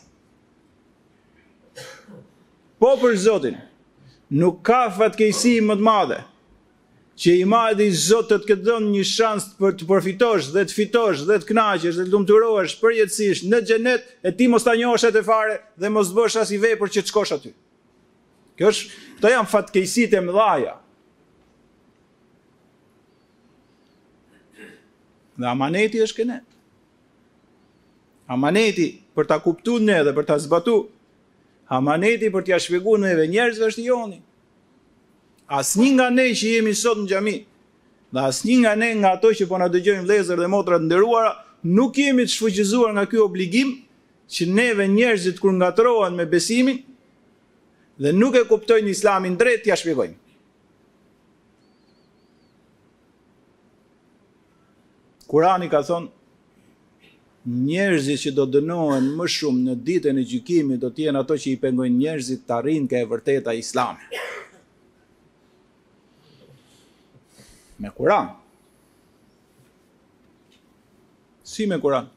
Po 2.79 2.93
për 3.03 3.17
Zotin, 3.19 3.57
nuk 4.31 4.61
ka 4.63 4.85
fatkesi 4.95 5.57
më 5.67 5.79
të 5.81 5.87
madhe 5.89 6.21
që 7.19 7.33
i 7.41 7.47
madhi 7.51 7.89
Zotë 7.99 8.37
të 8.37 8.41
të 8.45 8.49
këtë 8.53 8.65
dhënë 8.69 8.91
një 8.95 9.03
shans 9.11 9.49
për 9.59 9.75
të 9.81 9.87
përfitosh 9.89 10.53
dhe 10.55 10.63
të 10.69 10.77
fitosh 10.77 11.25
dhe 11.27 11.39
të 11.43 11.49
knaqesh 11.51 11.97
dhe 11.99 12.05
të 12.07 12.13
lumëturohesh 12.13 12.77
përjetësish 12.79 13.43
në 13.51 13.59
gjenet 13.67 14.05
e 14.23 14.31
ti 14.39 14.47
mos 14.53 14.63
ta 14.63 14.77
njohesh 14.79 15.09
e 15.09 15.17
të 15.17 15.25
fare 15.27 15.57
dhe 15.83 15.91
mos 15.91 16.13
të 16.13 16.21
bësh 16.21 16.37
as 16.45 16.55
i 16.55 16.61
vej 16.63 16.77
për 16.79 16.95
që 16.95 17.03
të 17.03 17.11
shkosh 17.11 17.35
aty. 17.35 17.51
Kjo 18.59 18.71
është, 18.71 19.03
këta 19.19 19.35
janë 19.35 19.51
fatkesit 19.53 20.15
e 20.19 20.23
mëdhaja, 20.29 20.77
Dhe 25.39 25.47
amaneti 25.47 25.99
është 26.03 26.19
kënet. 26.21 26.45
Amaneti 28.35 28.89
për 29.17 29.29
ta 29.31 29.37
kuptu 29.43 29.79
ne 29.81 30.01
dhe 30.05 30.13
për 30.17 30.27
ta 30.31 30.39
zbatu. 30.43 30.75
Amaneti 31.79 32.31
për 32.35 32.45
t'ja 32.49 32.59
shpjegu 32.61 32.97
neve 32.99 33.29
njerëzve 33.31 33.69
është 33.71 33.85
joni. 33.87 34.19
As 35.47 35.71
një 35.79 35.91
nga 35.95 36.09
ne 36.13 36.27
që 36.37 36.51
jemi 36.57 36.75
sot 36.77 36.99
në 36.99 37.07
gjami, 37.13 37.37
dhe 38.13 38.25
as 38.29 38.43
një 38.45 38.57
nga 38.65 38.75
ne 38.83 38.91
nga 38.99 39.15
ato 39.17 39.31
që 39.39 39.47
po 39.49 39.61
në 39.63 39.71
dëgjojmë 39.77 40.09
lezër 40.11 40.43
dhe 40.43 40.51
motrat 40.53 40.85
ndëruara, 40.85 41.31
nuk 41.71 41.97
jemi 42.03 42.27
të 42.27 42.35
shfuqizuar 42.35 42.93
nga 42.97 43.07
kjo 43.09 43.25
obligim 43.31 43.71
që 44.33 44.49
neve 44.53 44.89
njerëzit 44.93 45.41
kër 45.41 45.55
nga 45.61 45.71
me 46.19 46.27
besimin 46.27 46.83
dhe 47.99 48.13
nuk 48.13 48.35
e 48.37 48.45
kuptojnë 48.51 48.91
islamin 48.97 49.39
drejt, 49.41 49.65
t'ja 49.65 49.77
shpjegojmë. 49.77 50.19
Kurani 55.29 55.69
ka 55.69 55.83
thonë, 55.85 56.09
njerëzit 57.49 58.21
që 58.25 58.31
do 58.37 58.45
dënohen 58.57 59.11
më 59.17 59.27
shumë 59.35 59.61
në 59.67 59.75
ditën 59.85 60.17
e 60.21 60.25
gjykimit 60.31 60.81
do 60.81 60.89
të 60.93 61.05
jenë 61.09 61.21
ato 61.21 61.37
që 61.37 61.51
i 61.53 61.59
pengojnë 61.65 61.97
njerëzit 62.01 62.45
të 62.49 62.57
arrijnë 62.57 62.89
kë 62.89 63.01
e 63.05 63.09
vërteta 63.13 63.53
Islamit. 63.61 64.17
Me 67.79 67.93
Kur'an. 67.95 68.33
Si 71.45 71.69
me 71.69 71.79
Kur'an? 71.81 72.09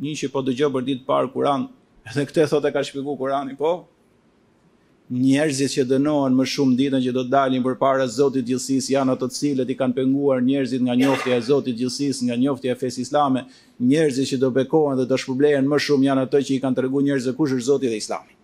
Një 0.00 0.16
që 0.24 0.32
po 0.32 0.42
dëgjoj 0.48 0.72
për 0.74 0.84
ditë 0.88 1.08
parë 1.12 1.32
Kur'an, 1.36 1.68
edhe 2.08 2.24
këtë 2.28 2.48
thotë 2.54 2.72
ka 2.74 2.82
shpjeguar 2.88 3.20
Kur'ani, 3.20 3.54
po? 3.60 3.76
njerëzit 5.14 5.70
që 5.70 5.82
dënohen 5.86 6.34
më 6.34 6.44
shumë 6.50 6.74
ditën 6.78 7.02
që 7.04 7.12
do 7.14 7.22
të 7.26 7.30
dalin 7.30 7.62
për 7.62 7.76
para 7.78 8.06
Zotit 8.10 8.46
Gjithësis 8.48 8.88
janë 8.94 9.14
ato 9.14 9.28
të 9.30 9.36
cilët 9.36 9.70
i 9.70 9.76
kanë 9.78 9.94
penguar 9.94 10.40
njerëzit 10.42 10.82
nga 10.82 10.96
njoftja 10.98 11.36
e 11.38 11.44
Zotit 11.46 11.76
Gjithësis, 11.78 12.22
nga 12.26 12.36
njoftja 12.40 12.72
e 12.74 12.78
fesë 12.80 13.04
islame, 13.04 13.44
njerëzit 13.78 14.32
që 14.32 14.40
do 14.42 14.50
bekohen 14.58 14.98
dhe 14.98 15.06
të 15.06 15.18
shpublejen 15.22 15.68
më 15.70 15.78
shumë 15.86 16.08
janë 16.08 16.24
ato 16.26 16.40
që 16.42 16.54
i 16.56 16.60
kanë 16.62 16.76
të 16.78 16.84
regu 16.88 17.04
njerëzit 17.06 17.36
kush 17.38 17.54
është 17.54 17.66
Zotit 17.68 17.92
dhe 17.92 18.00
islami. 18.00 18.34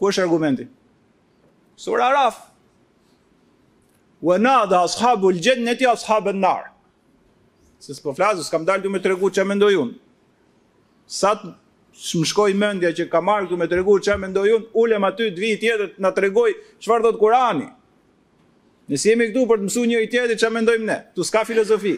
Ku 0.00 0.08
është 0.08 0.24
argumenti? 0.24 0.68
Sur 1.76 2.00
Araf. 2.00 2.38
Wëna 4.24 4.56
dhe 4.70 4.78
ashabu 4.84 5.30
lëgjen 5.36 5.62
në 5.66 5.76
ti 5.80 5.88
ashabën 5.88 6.38
narë. 6.40 6.70
Se 7.80 7.96
s'po 7.96 8.12
flasë, 8.16 8.44
s'kam 8.46 8.64
dalë 8.68 8.84
du 8.84 8.90
me 8.92 9.00
të 9.00 9.14
regu 9.16 9.28
që 9.34 9.44
mendoj 9.48 9.74
që 12.00 12.16
më 12.20 12.28
shkoj 12.30 12.52
mëndja 12.56 12.90
që 12.96 13.04
ka 13.12 13.20
marrë 13.20 13.46
këtu 13.50 13.56
me 13.60 13.66
të 13.68 13.76
regu 13.76 13.94
që 14.00 14.14
e 14.14 14.20
mendojun, 14.22 14.62
ulem 14.80 15.04
aty 15.04 15.26
dvi 15.36 15.50
i 15.52 15.58
tjetër 15.60 15.90
të 15.96 16.00
nga 16.00 16.10
të 16.16 16.22
regoj 16.24 16.46
që 16.80 16.88
farë 16.88 17.04
do 17.04 17.10
të 17.12 17.20
kurani. 17.20 17.66
Nësë 18.90 19.10
jemi 19.10 19.26
këtu 19.30 19.42
për 19.50 19.60
të 19.60 19.66
mësu 19.66 19.82
një 19.90 19.98
i 20.00 20.08
tjetër 20.10 20.38
që 20.40 20.46
e 20.48 20.54
mendojmë 20.54 20.88
ne, 20.88 20.96
tu 21.14 21.26
s'ka 21.28 21.42
filozofi. 21.44 21.92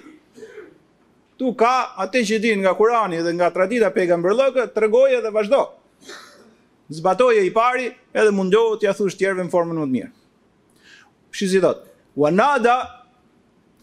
Tu 1.39 1.53
ka 1.59 1.75
atë 2.05 2.25
që 2.33 2.41
din 2.45 2.65
nga 2.65 2.75
kurani 2.79 3.23
dhe 3.25 3.35
nga 3.39 3.53
tradita 3.55 3.93
pega 3.95 4.19
më 4.19 4.27
bërlëkë, 4.27 4.65
të 4.75 4.85
regoj 4.87 5.07
e 5.17 5.23
dhe 5.25 5.33
vazhdo. 5.39 5.63
Zbatoj 6.93 7.37
e 7.41 7.47
i 7.47 7.53
pari 7.55 7.87
edhe 8.13 8.35
mundohë 8.35 8.81
të 8.83 8.89
jathush 8.91 9.15
tjerve 9.23 9.47
në 9.47 9.55
formën 9.55 9.79
më 9.79 9.87
të 9.87 9.95
mirë. 9.97 10.11
Shizitot, 11.33 11.87
wa 12.21 12.35
nada 12.35 12.75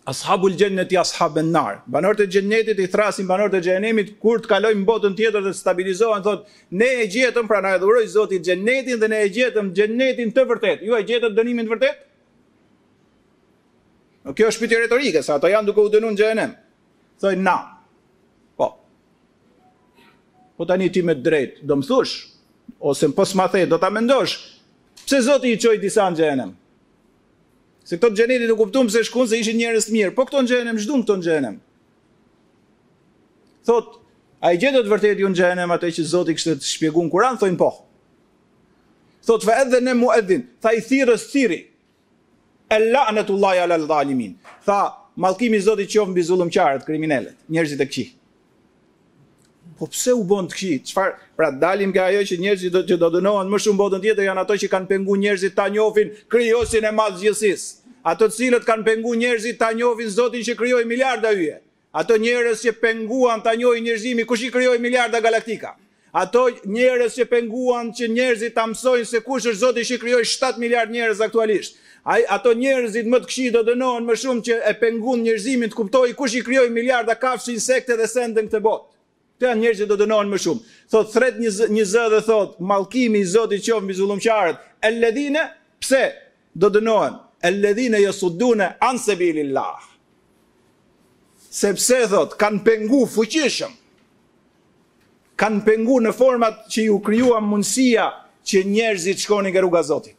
Ashabul 0.10 0.56
lëgjennet 0.56 0.90
i 0.92 0.98
ashabën 0.98 1.52
nar. 1.54 1.82
Banorët 1.86 2.24
e 2.24 2.26
gjennetit 2.34 2.80
i 2.82 2.88
thrasin 2.90 3.28
banorët 3.30 3.58
e 3.60 3.62
gjennemit, 3.62 4.16
kur 4.22 4.40
të 4.42 4.50
kalojnë 4.56 4.86
botën 4.88 5.14
tjetër 5.18 5.44
dhe 5.46 5.52
stabilizohen, 5.54 6.24
thot, 6.26 6.48
ne 6.72 6.88
e 7.04 7.08
gjetëm, 7.14 7.46
pra 7.52 7.60
na 7.62 7.76
e 7.78 7.82
dhuroj 7.84 8.08
zotit 8.16 8.42
gjennetin 8.48 8.98
dhe 9.04 9.10
ne 9.14 9.20
e 9.26 9.28
gjetëm 9.36 9.70
gjennetin 9.78 10.32
të 10.34 10.46
vërtet. 10.50 10.82
Ju 10.88 10.96
e 10.98 11.04
gjetët 11.06 11.36
dënimin 11.38 11.68
të 11.70 11.76
vërtet? 11.76 12.00
Në 14.26 14.36
kjo 14.40 14.48
është 14.50 14.64
piti 14.66 14.80
retorike, 14.82 15.22
sa 15.26 15.38
ato 15.38 15.52
janë 15.54 15.68
duke 15.70 15.84
u 15.86 15.92
dënun 15.94 16.18
gjennem. 16.20 16.56
Thoj, 17.22 17.36
na. 17.46 17.58
Po. 18.58 18.72
Po 20.58 20.66
tani 20.70 20.90
ti 20.90 21.04
me 21.06 21.16
drejt, 21.20 21.62
do 21.70 21.78
më 21.78 21.86
thush, 21.88 22.16
ose 22.80 23.12
më 23.12 23.16
posë 23.22 23.38
ma 23.40 23.50
thej, 23.54 23.68
do 23.72 23.78
të 23.80 23.92
amendosh, 23.92 24.36
pse 25.06 25.22
zotit 25.30 25.54
i 25.54 25.60
qoj 25.62 25.78
disa 25.86 26.10
në 26.10 26.24
gjennem? 26.24 26.56
Se 27.90 27.98
këto 27.98 28.12
të 28.14 28.36
do 28.46 28.54
e 28.54 28.58
kuptum 28.58 28.90
se 28.94 29.02
shkon 29.08 29.26
se 29.26 29.40
ishin 29.42 29.58
njerëz 29.58 29.88
të 29.88 29.94
mirë, 29.96 30.10
po 30.14 30.22
këto 30.30 30.44
në 30.46 30.52
gjenem, 30.52 30.78
këto 30.78 31.16
në 31.18 31.54
Thot, 33.66 33.66
Thot, 33.66 33.88
a 34.46 34.52
i 34.54 34.60
gjetët 34.62 34.86
vërtet 34.92 35.18
ju 35.24 35.30
në 35.30 35.36
gjenem 35.40 35.74
atë 35.74 35.90
që 35.98 36.06
zoti 36.12 36.36
kështë 36.38 36.54
të 36.62 36.70
shpjegun 36.70 37.10
kuran, 37.10 37.38
thoin 37.42 37.58
po. 37.58 37.72
Thot, 39.26 39.42
fa 39.48 39.58
edhe 39.64 39.82
ne 39.82 39.96
mu 39.98 40.12
edhin, 40.14 40.46
tha 40.62 40.76
i 40.78 40.86
thirës 40.86 41.26
thiri, 41.32 41.60
e 42.70 42.78
la 42.92 43.08
në 43.10 43.26
të 43.26 43.40
laj 43.42 43.58
alal 43.66 43.90
dhalimin, 43.90 44.38
tha, 44.70 44.80
malkimi 45.20 45.58
i 45.58 45.66
Zotit 45.66 45.90
qof 45.92 46.14
mbi 46.14 46.22
qarët, 46.54 46.86
kriminelet, 46.86 47.38
njerëzit 47.50 47.82
e 47.82 47.90
këqi. 47.90 48.06
Po 49.80 49.88
pse 49.90 50.12
u 50.14 50.24
bën 50.28 50.44
të 50.50 50.54
këqi? 50.58 50.74
Çfarë? 50.90 51.14
Pra 51.40 51.50
dalim 51.56 51.90
nga 51.94 52.08
ajo 52.10 52.22
që 52.30 52.36
njerëzit 52.42 52.74
do 52.76 52.82
të 52.84 52.98
dënohen 53.16 53.48
më 53.50 53.58
shumë 53.64 53.80
botën 53.80 54.02
tjetër 54.04 54.26
janë 54.28 54.42
ato 54.44 54.54
që 54.60 54.68
kanë 54.74 54.90
pengu 54.92 55.16
njerëzit 55.16 55.54
ta 55.56 55.70
njohin 55.72 56.10
krijosin 56.28 56.84
e 56.88 56.92
madhgjësisë 56.92 57.79
ato 58.04 58.30
cilët 58.32 58.64
kanë 58.68 58.86
pengu 58.86 59.14
njerëzit 59.20 59.58
të 59.60 59.74
njovin 59.76 60.10
zotin 60.10 60.44
që 60.46 60.56
kryoj 60.56 60.86
miljarda 60.88 61.32
yje, 61.36 61.58
ato 61.92 62.16
njerëz 62.20 62.62
që 62.66 62.74
penguan 62.80 63.42
të 63.44 63.56
njoj 63.60 63.82
njerëzimi 63.86 64.26
kush 64.26 64.44
i 64.48 64.52
kryoj 64.54 64.80
miljarda 64.80 65.20
galaktika, 65.22 65.74
ato 66.12 66.46
njerëz 66.64 67.18
që 67.20 67.26
penguan 67.30 67.92
që 67.94 68.08
njerëzit 68.16 68.56
të 68.56 68.66
mësojnë 68.74 69.10
se 69.12 69.22
kush 69.26 69.50
është 69.52 69.62
zotin 69.64 69.88
që 69.92 70.00
kryoj 70.02 70.24
7 70.26 70.62
miljard 70.62 70.94
njerëz 70.96 71.20
aktualisht, 71.26 71.76
ato 72.06 72.54
njerëzit 72.56 73.10
më 73.12 73.20
të 73.26 73.30
këshi 73.32 73.50
do 73.54 73.66
dënohen 73.68 74.08
më 74.08 74.16
shumë 74.22 74.46
që 74.48 74.62
e 74.70 74.74
pengun 74.80 75.26
njerëzimin 75.26 75.70
të 75.70 75.78
kuptoj 75.78 76.14
kush 76.18 76.38
i 76.40 76.44
kryoj 76.46 76.70
miljarda 76.72 77.18
kafës 77.20 77.52
insekte 77.54 77.98
dhe 78.00 78.08
sendën 78.08 78.48
këtë 78.48 78.64
botë. 78.64 78.88
Të 79.40 79.46
janë 79.48 79.62
njerëzit 79.64 79.88
do 79.88 79.96
dënohen 80.02 80.32
më 80.34 80.38
shumë. 80.44 80.64
Thot, 80.92 81.12
thret 81.14 81.38
një 81.76 81.86
zë 81.88 82.06
dhe 82.12 82.20
thot, 82.26 82.56
malkimi 82.60 83.22
i 83.24 83.28
zotit 83.30 83.62
qovë 83.64 83.84
mbi 83.86 83.96
zullumqarët, 83.96 84.58
e 84.84 84.90
ledhine, 84.98 85.46
pse 85.80 86.02
do 86.56 86.68
dënohen? 86.74 87.16
alladhina 87.44 87.98
yasudduna 87.98 88.76
an 88.82 88.98
sabilillah. 88.98 89.80
Sepse 91.52 92.06
thot 92.10 92.36
kanë 92.40 92.62
pengu 92.66 93.04
fuqishëm. 93.10 93.72
Kanë 95.40 95.62
pengu 95.66 96.00
në 96.04 96.12
format 96.14 96.66
që 96.72 96.90
ju 96.90 96.98
krijuam 97.04 97.48
mundësia 97.50 98.10
që 98.44 98.64
njerëzit 98.68 99.24
shkonin 99.24 99.56
në 99.56 99.64
rrugën 99.64 99.80
e 99.84 99.88
Zotit. 99.88 100.16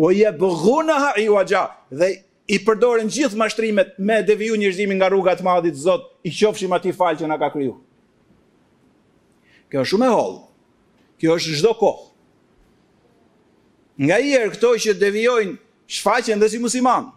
O 0.00 0.10
ja 0.10 0.32
ha 0.32 1.10
i 1.20 1.28
waja 1.28 1.64
dhe 1.90 2.24
i 2.50 2.58
përdorin 2.58 3.08
gjithë 3.08 3.36
mashtrimet 3.36 3.94
me 3.98 4.22
deviju 4.22 4.56
njerëzimin 4.56 4.96
nga 4.96 5.08
rruga 5.08 5.36
e 5.38 5.42
madhit 5.42 5.74
Zot, 5.76 6.12
i 6.24 6.30
qofshim 6.30 6.72
atij 6.72 6.92
fal 6.92 7.14
që 7.16 7.26
na 7.28 7.38
ka 7.38 7.50
kriju. 7.52 7.76
Kjo 9.70 9.80
është 9.84 9.92
shumë 9.94 10.06
e 10.06 10.10
hollë. 10.10 10.40
Kjo 11.20 11.36
është 11.38 11.58
çdo 11.60 11.74
kohë 11.78 12.09
nga 14.00 14.16
i 14.18 14.30
erë 14.32 14.54
këto 14.54 14.70
që 14.80 14.94
devjojnë 14.96 15.56
shfaqen 15.92 16.40
dhe 16.40 16.48
si 16.48 16.60
musiman. 16.62 17.10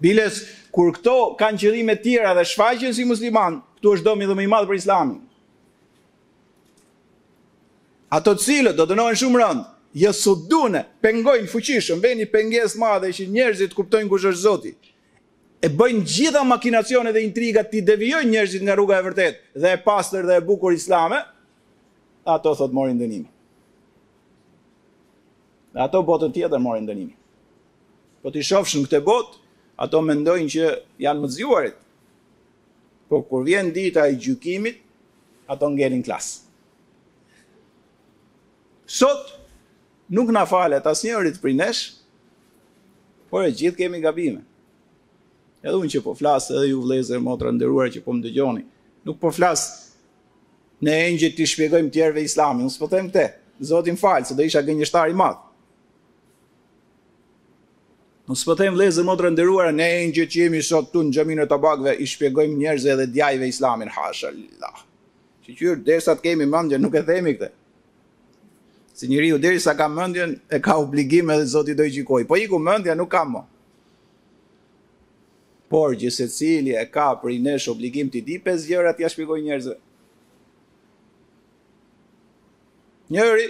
Biles, 0.00 0.40
kur 0.72 0.92
këto 0.96 1.12
kanë 1.40 1.60
qërime 1.60 1.96
tjera 2.04 2.32
dhe 2.36 2.44
shfaqen 2.48 2.94
si 2.96 3.04
musliman, 3.08 3.58
këtu 3.76 3.94
është 3.98 4.06
domi 4.08 4.28
dhe 4.28 4.36
më 4.36 4.46
i 4.46 4.50
madhë 4.52 4.70
për 4.70 4.80
islamin. 4.80 5.18
Ato 8.16 8.36
cilët 8.38 8.76
do 8.78 8.86
të 8.86 8.96
nohen 8.96 9.18
shumë 9.18 9.40
rëndë, 9.42 9.64
jo 9.96 10.02
jesu 10.08 10.34
dune, 10.52 10.84
pengojnë 11.04 11.48
fuqishëm, 11.50 12.00
veni 12.04 12.28
penges 12.28 12.76
madhe 12.80 13.10
që 13.12 13.26
njerëzit 13.32 13.74
kuptojnë 13.76 14.08
kush 14.12 14.28
është 14.30 14.44
zoti, 14.46 14.72
e 15.64 15.68
bëjnë 15.68 16.04
gjitha 16.14 16.44
makinacione 16.48 17.12
dhe 17.12 17.24
intriga 17.28 17.64
ti 17.64 17.80
devjojnë 17.84 18.32
njerëzit 18.36 18.64
nga 18.64 18.76
rruga 18.76 19.00
e 19.00 19.04
vërtet 19.08 19.40
dhe 19.56 19.72
e 19.74 19.82
pastër 19.84 20.28
dhe 20.28 20.38
e 20.40 20.44
bukur 20.44 20.76
islame, 20.76 21.24
ato 22.24 22.54
thotë 22.54 22.76
morin 22.76 23.00
dënimë. 23.00 23.28
Dhe 25.76 25.82
ato 25.84 26.00
botën 26.08 26.30
tjetër 26.32 26.56
morën 26.64 26.80
ndënimi. 26.86 27.12
Po 28.24 28.32
ti 28.32 28.40
shofsh 28.40 28.78
në 28.80 28.86
këtë 28.86 29.00
botë, 29.04 29.36
ato 29.84 30.00
mendojnë 30.00 30.48
që 30.54 30.68
janë 31.04 31.20
më 31.20 31.28
zgjuarit. 31.34 31.76
Po 33.12 33.20
kur 33.28 33.44
vjen 33.44 33.68
dita 33.76 34.06
e 34.08 34.14
gjykimit, 34.16 34.78
ato 35.52 35.68
ngelin 35.68 36.00
klas. 36.02 36.30
Sot 38.88 39.34
nuk 40.16 40.32
na 40.32 40.46
falet 40.48 40.80
asnjërit 40.88 41.36
prej 41.44 41.54
nesh, 41.60 41.82
por 43.28 43.44
e 43.44 43.52
gjithë 43.52 43.76
kemi 43.84 44.00
gabime. 44.00 44.40
Edhe 45.60 45.76
unë 45.76 45.92
që 45.92 46.00
po 46.08 46.16
flas 46.16 46.48
edhe 46.56 46.70
ju 46.72 46.80
vëllezër 46.86 47.20
motra 47.20 47.52
nderuar 47.52 47.92
që 47.92 48.00
po 48.06 48.16
më 48.16 48.30
dëgjoni, 48.30 48.62
nuk 49.04 49.20
po 49.20 49.28
flas 49.28 49.66
në 50.80 50.96
engjë 51.10 51.34
ti 51.36 51.44
shpjegojmë 51.52 51.92
tjerëve 51.92 52.24
islami. 52.24 52.64
unë 52.64 52.72
s'po 52.78 52.88
them 52.88 53.12
këtë. 53.12 53.26
Zoti 53.60 53.90
më 53.92 54.00
fal, 54.00 54.24
se 54.24 54.32
do 54.34 54.40
isha 54.42 54.62
gënjeshtar 54.64 55.10
i 55.12 55.16
madh. 55.16 55.44
Mos 58.26 58.42
po 58.42 58.56
them 58.58 58.74
vlezë 58.74 59.04
motra 59.06 59.28
nderuara, 59.30 59.70
ne 59.70 59.86
engjë 60.02 60.24
që 60.34 60.40
jemi 60.46 60.60
sot 60.66 60.88
këtu 60.90 61.02
në 61.06 61.12
xhaminë 61.14 61.42
e 61.44 61.48
tabakëve 61.50 61.92
i 62.02 62.06
shpjegojmë 62.10 62.56
njerëzve 62.58 62.96
dhe 63.00 63.04
djajve 63.14 63.50
islamin 63.52 63.92
hashallah. 63.96 64.80
që 65.46 65.52
kur 65.58 65.76
derisa 65.86 66.16
të 66.18 66.22
kemi 66.24 66.46
mendje 66.50 66.78
nuk 66.82 66.94
e 66.98 67.04
themi 67.06 67.36
këtë. 67.38 67.52
Si 68.96 69.06
njeriu 69.06 69.36
derisa 69.38 69.76
ka 69.78 69.86
mendjen 69.88 70.32
e 70.50 70.58
ka 70.60 70.74
obligim 70.82 71.30
edhe 71.30 71.44
Zoti 71.46 71.74
do 71.78 71.84
i 71.86 71.90
gjikoj. 71.94 72.24
Po 72.26 72.36
iku 72.36 72.58
mendja 72.58 72.96
nuk 72.98 73.06
ka 73.12 73.22
më. 73.30 73.44
Por 75.70 75.94
gjë 75.98 76.26
cili 76.32 76.74
e 76.74 76.82
ka 76.90 77.12
për 77.22 77.36
i 77.36 77.38
nesh 77.46 77.68
obligim 77.70 78.10
të 78.10 78.24
di 78.26 78.40
pesë 78.42 78.72
gjëra 78.72 78.96
ja 78.98 79.06
shpjegoj 79.08 79.38
njerëzve. 79.46 79.78
Njëri 83.14 83.46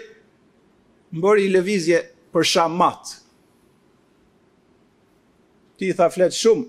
mbori 1.17 1.49
lëvizje 1.55 2.03
për 2.33 2.45
shamat, 2.45 3.17
ti 5.79 5.93
tha 5.93 6.09
flet 6.13 6.33
shumë 6.35 6.67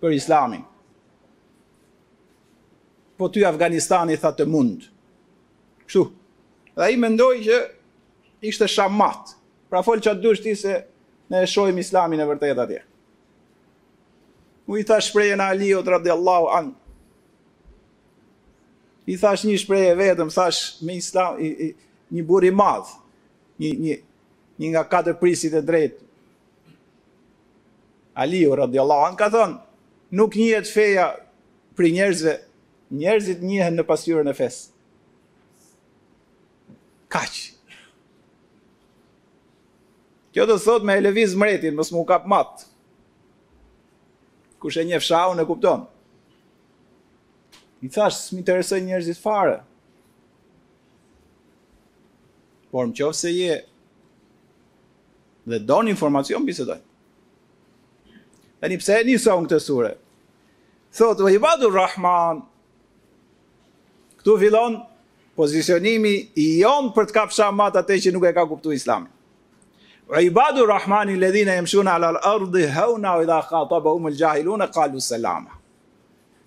për 0.00 0.14
islamin. 0.16 0.62
Po 3.20 3.28
ty 3.28 3.42
Afganistani 3.44 4.16
tha 4.16 4.30
të 4.32 4.46
mund. 4.48 4.86
Kështu. 5.84 6.06
Dhe 6.78 6.88
i 6.94 7.00
mendoj 7.00 7.34
që 7.44 7.58
ishte 8.48 8.68
shamat. 8.68 9.34
Pra 9.70 9.82
fol 9.84 10.00
që 10.02 10.14
atë 10.14 10.24
dush 10.24 10.40
ti 10.44 10.54
se 10.56 10.78
ne 11.30 11.44
e 11.44 11.48
shojmë 11.48 11.82
islamin 11.84 12.20
e 12.20 12.26
vërtet 12.26 12.58
atje. 12.64 12.80
U 14.70 14.78
i 14.78 14.84
tha 14.86 15.00
shpreje 15.02 15.36
në 15.36 15.50
Aliot 15.52 15.90
radiallahu 15.96 16.48
anë. 16.60 16.72
I 19.10 19.16
thash 19.18 19.44
një 19.48 19.56
shpreje 19.58 19.94
vetëm, 19.98 20.28
thash 20.30 20.58
me 20.86 20.94
islam, 21.00 21.40
i, 21.42 21.72
një 22.14 22.22
buri 22.28 22.50
madhë, 22.54 22.92
një, 23.60 23.94
një 24.62 24.68
nga 24.74 24.84
katër 24.92 25.16
prisit 25.18 25.56
e 25.58 25.62
drejtë, 25.66 26.04
Aliu 28.20 28.52
radiallahu 28.58 29.04
anë 29.10 29.16
ka 29.18 29.26
thonë, 29.32 29.54
nuk 30.18 30.34
njëhet 30.36 30.68
feja 30.68 31.04
për 31.78 31.86
njerëzve, 31.94 32.32
njerëzit 33.00 33.40
njëhen 33.48 33.78
në 33.80 33.84
pasyurën 33.90 34.28
e 34.28 34.34
fesë. 34.40 34.66
Kaqë. 37.14 37.46
Kjo 40.36 40.44
të 40.46 40.56
thot 40.66 40.84
me 40.86 40.94
e 40.94 41.26
mretin, 41.36 41.74
mësë 41.80 41.94
mu 41.96 42.04
kap 42.06 42.26
matë. 42.28 42.68
Kushe 44.62 44.84
një 44.84 45.00
fshau 45.00 45.32
në 45.34 45.46
kuptonë. 45.48 45.86
I 47.80 47.88
thash, 47.88 48.20
së 48.28 48.36
më 48.36 48.38
interesoj 48.44 48.82
njerëzit 48.90 49.18
fare. 49.24 49.56
Por 52.70 52.86
më 52.86 52.94
qofë 53.00 53.16
se 53.24 53.30
je 53.32 53.56
dhe 55.50 55.58
donë 55.72 55.90
informacion, 55.96 56.44
bisedojnë 56.44 56.84
dhe 58.62 58.68
një 58.74 58.78
pse 58.80 58.96
një 59.08 59.18
sa 59.20 59.34
këtë 59.40 59.58
sure. 59.64 59.92
Thot, 60.92 61.20
vë 61.22 61.36
i 61.38 61.38
badu 61.40 61.68
Rahman, 61.72 62.42
këtu 64.20 64.34
fillon 64.42 64.76
pozicionimi 65.38 66.14
i 66.36 66.46
jonë 66.60 66.92
për 66.96 67.06
të 67.08 67.14
kapësha 67.16 67.48
matë 67.56 67.80
atë 67.84 67.98
që 68.06 68.12
nuk 68.16 68.26
e 68.28 68.32
ka 68.36 68.44
kuptu 68.50 68.74
islami. 68.76 69.08
Vë 70.10 70.24
i 70.26 70.32
badu 70.34 70.64
Rahman 70.68 71.12
i 71.12 71.16
ledhine 71.16 71.54
e 71.56 71.62
mshuna 71.64 71.94
alal 71.96 72.18
ardi 72.34 72.66
hauna 72.74 73.14
o 73.16 73.22
i 73.24 73.28
dha 73.30 73.38
khata 73.48 73.78
bë 73.80 73.94
umë 73.96 74.14
në 74.64 74.68
kalu 74.74 75.00
selama. 75.00 75.56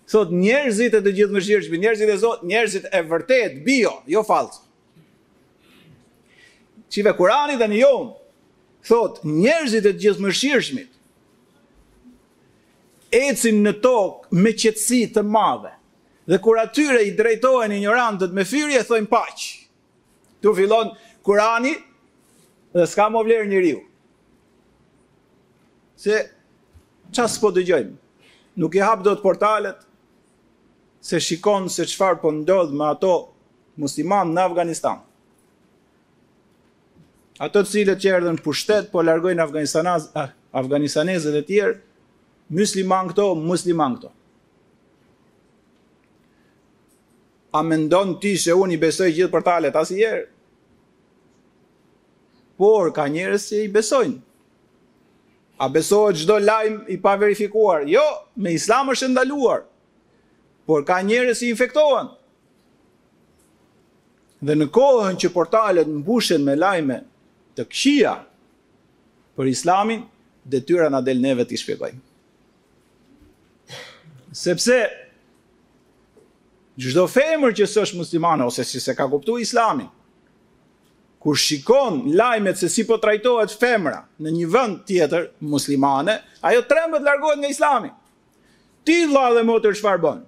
Thot, 0.05 0.29
njerëzit 0.35 0.93
e 0.99 0.99
të 1.01 1.11
gjithë 1.17 1.33
më 1.33 1.41
shqirëshmi, 1.41 1.77
njerëzit 1.79 2.09
e 2.11 2.17
zot, 2.19 2.39
njerëzit 2.43 2.89
e 2.91 2.99
vërtet, 3.07 3.51
bio, 3.65 3.93
jo 4.07 4.21
falso. 4.23 4.61
Qive 6.91 7.13
Kurani 7.17 7.55
dhe 7.57 7.67
një 7.71 7.79
jonë, 7.81 8.09
thot, 8.85 9.23
njerëzit 9.25 9.87
e 9.87 9.93
të 9.95 10.01
gjithë 10.03 10.25
më 10.27 10.33
shqirëshmit, 10.35 10.89
ecin 13.13 13.61
në 13.63 13.73
tokë 13.83 14.41
me 14.43 14.51
qetësi 14.57 15.01
të 15.13 15.23
madhe. 15.25 15.71
Dhe 16.27 16.37
kur 16.43 16.59
atyre 16.61 17.01
i 17.03 17.13
drejtohen 17.17 17.73
injorantët 17.75 18.33
me 18.35 18.45
fyrje 18.47 18.83
thojnë 18.87 19.09
paq. 19.11 19.43
Tu 20.41 20.53
fillon 20.57 20.93
Kurani 21.23 21.73
dhe 22.73 22.85
s'ka 22.89 23.09
më 23.13 23.21
vlerë 23.27 23.49
njeriu. 23.51 23.81
Se 25.99 26.23
çfarë 27.13 27.41
po 27.43 27.51
dëgjojmë? 27.55 27.93
Nuk 28.59 28.75
i 28.77 28.83
hap 28.83 29.03
dot 29.05 29.21
portalet 29.23 29.77
se 31.03 31.19
shikon 31.19 31.69
se 31.71 31.85
çfarë 31.89 32.21
po 32.21 32.31
ndodh 32.31 32.71
me 32.77 32.87
ato 32.93 33.13
musliman 33.81 34.31
në 34.35 34.45
Afganistan. 34.47 35.01
Ato 37.41 37.63
të 37.65 37.71
cilët 37.73 37.99
që 38.03 38.11
erdhën 38.17 38.37
në 38.37 38.43
pushtet 38.45 38.91
po 38.93 39.01
largojnë 39.03 39.41
afganistanaz, 39.43 40.11
afganistanezët 40.55 41.39
e 41.39 41.41
tjerë 41.47 41.79
musliman 42.49 43.09
këto, 43.11 43.33
musliman 43.35 43.95
këto. 43.97 44.11
A 47.53 47.61
me 47.61 47.77
ndonë 47.77 48.17
ti 48.19 48.35
se 48.41 48.53
unë 48.57 48.73
i 48.73 48.79
besoj 48.81 49.11
gjithë 49.13 49.31
për 49.35 49.43
talet, 49.45 49.75
asë 49.77 49.95
i 49.99 50.05
erë. 50.07 50.23
Por, 52.57 52.89
ka 52.93 53.05
njerës 53.11 53.45
që 53.51 53.59
i 53.65 53.69
besojnë. 53.73 54.19
A 55.61 55.67
besohet 55.69 56.17
gjdo 56.17 56.39
lajmë 56.41 56.89
i 56.89 56.97
pa 57.01 57.13
verifikuar? 57.19 57.85
Jo, 57.87 58.01
me 58.35 58.53
islam 58.57 58.89
është 58.91 59.11
ndaluar. 59.13 59.63
Por, 60.65 60.83
ka 60.87 60.97
njerës 61.05 61.41
që 61.41 61.45
i 61.47 61.51
infektohen. 61.53 62.09
Dhe 64.43 64.55
në 64.57 64.65
kohën 64.75 65.19
që 65.21 65.29
portalet 65.31 65.87
mbushen 65.87 66.43
me 66.43 66.55
lajme 66.59 66.97
të 67.55 67.67
këshia 67.69 68.15
për 69.37 69.51
islamin, 69.53 70.01
detyra 70.43 70.89
na 70.91 70.99
del 71.01 71.21
neve 71.23 71.45
të 71.47 71.61
shpjegojmë 71.61 72.01
sepse 74.33 74.77
gjithdo 76.77 77.05
femër 77.05 77.53
që 77.53 77.67
së 77.69 77.81
është 77.85 77.99
muslimane, 78.01 78.45
ose 78.49 78.65
si 78.65 78.81
se 78.81 78.95
ka 78.97 79.05
kuptu 79.11 79.37
islamin, 79.37 79.87
kur 81.21 81.37
shikon 81.37 82.01
lajmet 82.17 82.57
se 82.57 82.69
si 82.69 82.83
po 82.87 82.97
trajtohet 83.01 83.53
femra 83.61 84.01
në 84.19 84.33
një 84.39 84.47
vënd 84.51 84.79
tjetër 84.89 85.27
muslimane, 85.47 86.17
ajo 86.41 86.63
trembët 86.67 87.05
largohet 87.05 87.39
nga 87.43 87.51
islami. 87.53 87.93
Ti 88.83 89.03
dhla 89.07 89.29
dhe 89.37 89.45
motër 89.47 89.77
që 89.77 89.85
farbon. 89.85 90.23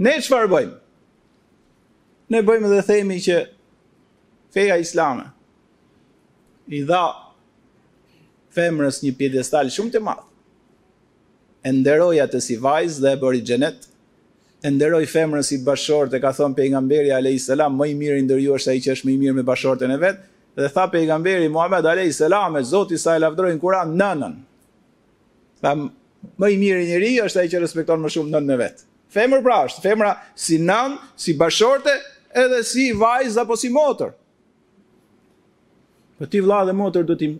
Ne 0.00 0.14
që 0.16 0.30
farbojmë? 0.32 0.78
Ne 2.32 2.40
bëjmë 2.46 2.70
dhe 2.72 2.84
themi 2.86 3.18
që 3.20 3.40
feja 4.54 4.78
islame 4.80 5.26
i 6.70 6.84
dha 6.88 7.02
femrës 8.54 9.02
një 9.04 9.12
pjedestal 9.18 9.68
shumë 9.74 9.92
të 9.98 10.00
madhë 10.06 10.29
e 11.62 11.70
nderoj 11.74 12.20
atë 12.24 12.40
si 12.40 12.56
vajzë 12.60 13.02
dhe 13.04 13.12
e 13.16 13.20
bëri 13.20 13.40
xhenet. 13.44 13.86
E 14.64 14.70
nderoj 14.72 15.04
femrën 15.10 15.44
si 15.44 15.58
bashortë, 15.64 16.20
ka 16.22 16.30
thënë 16.36 16.56
pejgamberi 16.56 17.12
alayhis 17.14 17.46
salam, 17.50 17.76
më 17.80 17.90
i 17.92 17.96
miri 18.00 18.22
ndër 18.24 18.42
ju 18.44 18.54
është 18.58 18.72
ai 18.74 18.82
që 18.84 18.92
është 18.96 19.08
më 19.08 19.12
i 19.16 19.20
mirë 19.24 19.38
me 19.40 19.46
bashortën 19.50 19.92
e 19.94 19.98
vet. 20.02 20.20
Dhe 20.56 20.68
tha 20.74 20.86
pejgamberi 20.92 21.48
Muhammed 21.52 21.86
alayhis 21.92 22.20
salam, 22.20 22.58
Zoti 22.64 22.98
sa 23.00 23.14
e 23.16 23.22
lavdroi 23.24 23.54
në 23.56 23.60
Kur'an 23.62 23.94
nënën. 23.96 24.34
Tha 25.64 25.74
më 26.40 26.50
i 26.54 26.58
miri 26.60 26.86
njeriu 26.88 27.26
është 27.28 27.42
ai 27.44 27.50
që 27.54 27.62
respekton 27.64 28.00
më 28.04 28.12
shumë 28.16 28.34
nënën 28.36 28.54
e 28.56 28.60
vet. 28.60 28.84
Femër 29.12 29.44
pra, 29.44 29.58
është 29.68 29.84
femra 29.84 30.12
si 30.38 30.60
nën, 30.60 30.96
si 31.20 31.34
bashortë, 31.40 31.96
edhe 32.44 32.60
si 32.66 32.90
vajzë 32.96 33.40
apo 33.44 33.56
si 33.58 33.72
motër. 33.72 34.12
Po 36.20 36.28
ti 36.28 36.40
vëlla 36.44 36.64
dhe 36.68 36.76
motër 36.76 37.08
do 37.08 37.16
ti 37.16 37.32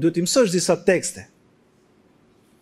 do 0.00 0.10
ti 0.10 0.22
mësosh 0.24 0.52
disa 0.56 0.78
tekste 0.80 1.26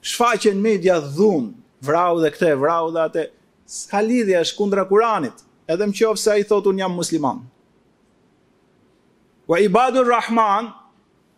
shfaqen 0.02 0.54
media 0.60 1.00
dhun, 1.00 1.54
vrau 1.80 2.20
dhe 2.20 2.30
këte, 2.34 2.52
vrau 2.58 2.90
dhe 2.92 3.00
atë, 3.06 3.24
s'ka 3.64 4.00
lidhja 4.02 4.40
është 4.44 4.58
kundra 4.58 4.84
Kuranit, 4.90 5.38
edhe 5.70 5.86
më 5.88 5.94
qofë 5.96 6.20
se 6.20 6.32
a 6.34 6.38
i 6.40 6.44
thotë 6.44 6.72
unë 6.72 6.82
jam 6.82 6.96
musliman. 6.98 7.42
Wa 9.48 9.60
i 9.62 9.68
badur 9.70 10.10
Rahman, 10.10 10.72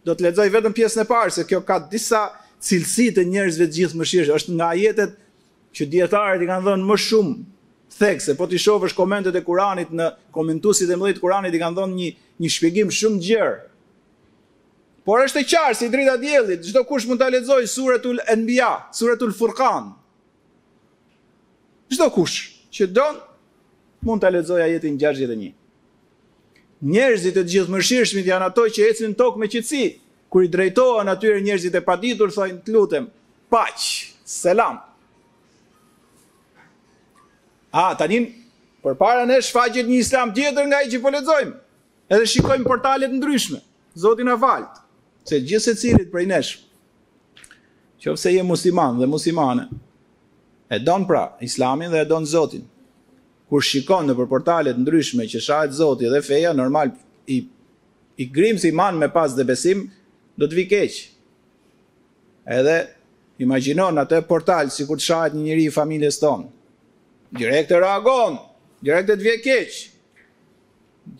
do 0.05 0.13
të 0.17 0.27
ledzoj 0.31 0.49
vetëm 0.57 0.75
pjesën 0.77 1.05
e 1.05 1.09
parë, 1.09 1.33
se 1.37 1.45
kjo 1.49 1.61
ka 1.69 1.79
disa 1.93 2.25
cilësi 2.65 3.11
të 3.17 3.25
njerëzve 3.29 3.69
gjithë 3.77 4.01
më 4.01 4.09
shirë, 4.09 4.35
është 4.39 4.57
nga 4.57 4.71
jetet 4.81 5.15
që 5.77 5.89
djetarët 5.93 6.45
i 6.45 6.49
kanë 6.49 6.67
dhënë 6.71 6.89
më 6.89 6.99
shumë 7.09 7.37
thekse, 7.95 8.35
po 8.39 8.49
t'i 8.49 8.57
është 8.59 8.97
komentet 8.97 9.37
e 9.39 9.45
Kuranit 9.47 9.93
në 9.97 10.09
komentusit 10.35 10.89
e 10.91 10.97
mëllit 10.97 11.21
Kuranit 11.21 11.53
i 11.57 11.61
kanë 11.61 11.79
dhënë 11.79 11.97
një, 12.01 12.11
një 12.43 12.53
shpjegim 12.57 12.91
shumë 12.93 13.21
gjërë, 13.29 13.63
Por 15.05 15.21
është 15.21 15.43
e 15.43 15.49
qarë 15.49 15.75
si 15.77 15.89
drita 15.93 16.15
djelit, 16.17 16.63
çdo 16.65 16.81
kush 16.89 17.05
mund 17.07 17.21
të 17.21 17.27
aledzoj 17.29 17.67
suret 17.69 18.07
ul 18.09 18.21
Enbia, 18.33 18.71
Furqan. 18.97 19.91
Çdo 21.93 22.05
Furkan. 22.05 22.11
kush 22.15 22.37
që 22.73 22.87
donë 22.89 23.21
mund 24.09 24.23
të 24.25 24.31
lexojë 24.33 24.63
a 24.65 24.71
jetin 24.73 24.97
një. 24.99 25.53
Njerëzit 26.85 27.37
e 27.37 27.45
gjithë 27.45 27.73
mërshirëshmit 27.73 28.27
janë 28.27 28.49
ato 28.49 28.65
që 28.67 28.89
ecin 28.91 29.13
tokë 29.17 29.39
me 29.41 29.47
qëtësi, 29.49 30.01
kur 30.29 30.45
i 30.45 30.49
drejtohen 30.49 31.09
atyre 31.09 31.41
njerëzit 31.41 31.73
e 31.77 31.81
paditur, 31.81 32.29
thajnë 32.33 32.61
të 32.67 32.73
lutem, 32.75 33.07
paqë, 33.49 34.13
selam. 34.25 34.81
A, 37.73 37.85
tani 37.97 38.19
për 38.85 38.97
para 39.01 39.25
në 39.29 39.39
shfaqet 39.43 39.89
një 39.89 40.01
islam 40.05 40.35
tjetër 40.37 40.69
nga 40.69 40.83
i 40.87 40.91
që 40.95 41.01
po 41.05 41.09
lexojmë. 41.13 41.55
edhe 42.09 42.27
shikojmë 42.27 42.67
portalet 42.69 43.11
ndryshme, 43.13 43.59
Zoti 43.97 44.25
na 44.25 44.35
valtë, 44.37 44.84
se 45.25 45.39
gjithë 45.41 45.65
se 45.65 45.75
cilit 45.81 46.11
prej 46.13 46.27
nesh, 46.29 46.53
që 48.03 48.13
ofse 48.13 48.31
je 48.35 48.43
musiman 48.45 48.99
dhe 49.01 49.07
musimane, 49.09 49.67
e 50.69 50.79
don 50.81 51.07
pra 51.09 51.31
islamin 51.45 51.91
dhe 51.93 52.03
e 52.05 52.09
don 52.09 52.27
zotin, 52.29 52.65
kur 53.49 53.65
shikon 53.65 54.07
në 54.09 54.17
për 54.19 54.29
portalet 54.29 54.79
ndryshme 54.81 55.27
që 55.31 55.41
shahet 55.41 55.73
zotin 55.77 56.13
dhe 56.13 56.21
feja, 56.25 56.53
normal 56.57 56.93
i, 57.29 57.41
i 58.21 58.25
grim 58.33 58.59
si 58.61 58.73
man 58.73 58.99
me 59.01 59.09
pas 59.13 59.37
dhe 59.37 59.45
besim, 59.49 59.87
do 60.37 60.47
të 60.51 60.59
vikeq. 60.63 60.95
Edhe 62.57 62.75
imaginon 63.45 63.97
atë 64.03 64.21
portal 64.29 64.69
si 64.75 64.85
kur 64.89 64.99
të 65.01 65.07
shahet 65.07 65.37
një 65.39 65.45
njëri 65.47 65.67
i 65.71 65.73
familjes 65.73 66.19
tonë, 66.21 66.49
direkt 67.41 67.73
e 67.73 67.81
ragon, 67.81 68.37
direkt 68.85 69.11
e 69.11 69.19
të 69.19 69.25
vjekeq, 69.31 69.83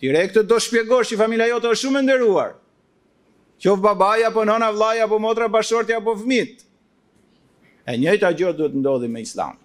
Direktë 0.01 0.41
do 0.49 0.55
shpjegosh 0.57 1.11
që 1.11 1.17
familja 1.19 1.45
jote 1.45 1.69
është 1.69 1.83
shumë 1.85 1.99
e 1.99 2.03
nderuar. 2.07 2.55
Qof 3.59 3.79
babaja, 3.79 4.27
apo 4.31 4.43
nëna 4.45 4.69
vlaj, 4.75 4.99
apo 5.05 5.19
motra 5.19 5.47
bashorti, 5.51 5.93
apo 5.95 6.15
vmit. 6.19 6.59
E 7.85 7.95
njëjta 7.97 8.31
gjë 8.35 8.53
duhet 8.57 8.75
ndodhi 8.75 9.07
me 9.11 9.21
islam. 9.23 9.55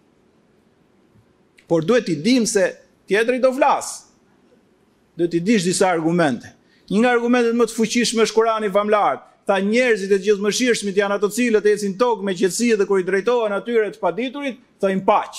Por 1.68 1.84
duhet 1.86 2.08
i 2.12 2.16
dim 2.18 2.46
se 2.46 2.66
tjetëri 3.10 3.40
do 3.42 3.52
flas. 3.56 3.90
Duhet 5.18 5.34
i 5.34 5.40
dish 5.42 5.64
disa 5.66 5.88
argumente. 5.90 6.52
Një 6.90 6.98
nga 7.02 7.12
argumentet 7.14 7.54
më 7.56 7.66
të 7.70 7.76
fuqishme 7.76 8.24
është 8.24 8.32
shkurani 8.32 8.70
famlartë, 8.74 9.24
ta 9.46 9.56
njerëzit 9.62 10.12
e 10.14 10.18
gjithë 10.22 10.42
më 10.44 10.50
shirëshmit 10.58 10.98
janë 11.00 11.16
ato 11.16 11.30
cilët 11.32 11.64
e 11.70 11.74
cilët 11.80 11.96
e 11.96 12.02
cilët 12.02 12.24
me 12.26 12.34
qëtësi 12.38 12.68
dhe 12.78 12.86
kër 12.86 13.02
i 13.02 13.06
drejtoha 13.08 13.54
atyre 13.56 13.88
të 13.94 14.02
paditurit, 14.02 14.58
ta 14.80 14.90
paq. 15.06 15.38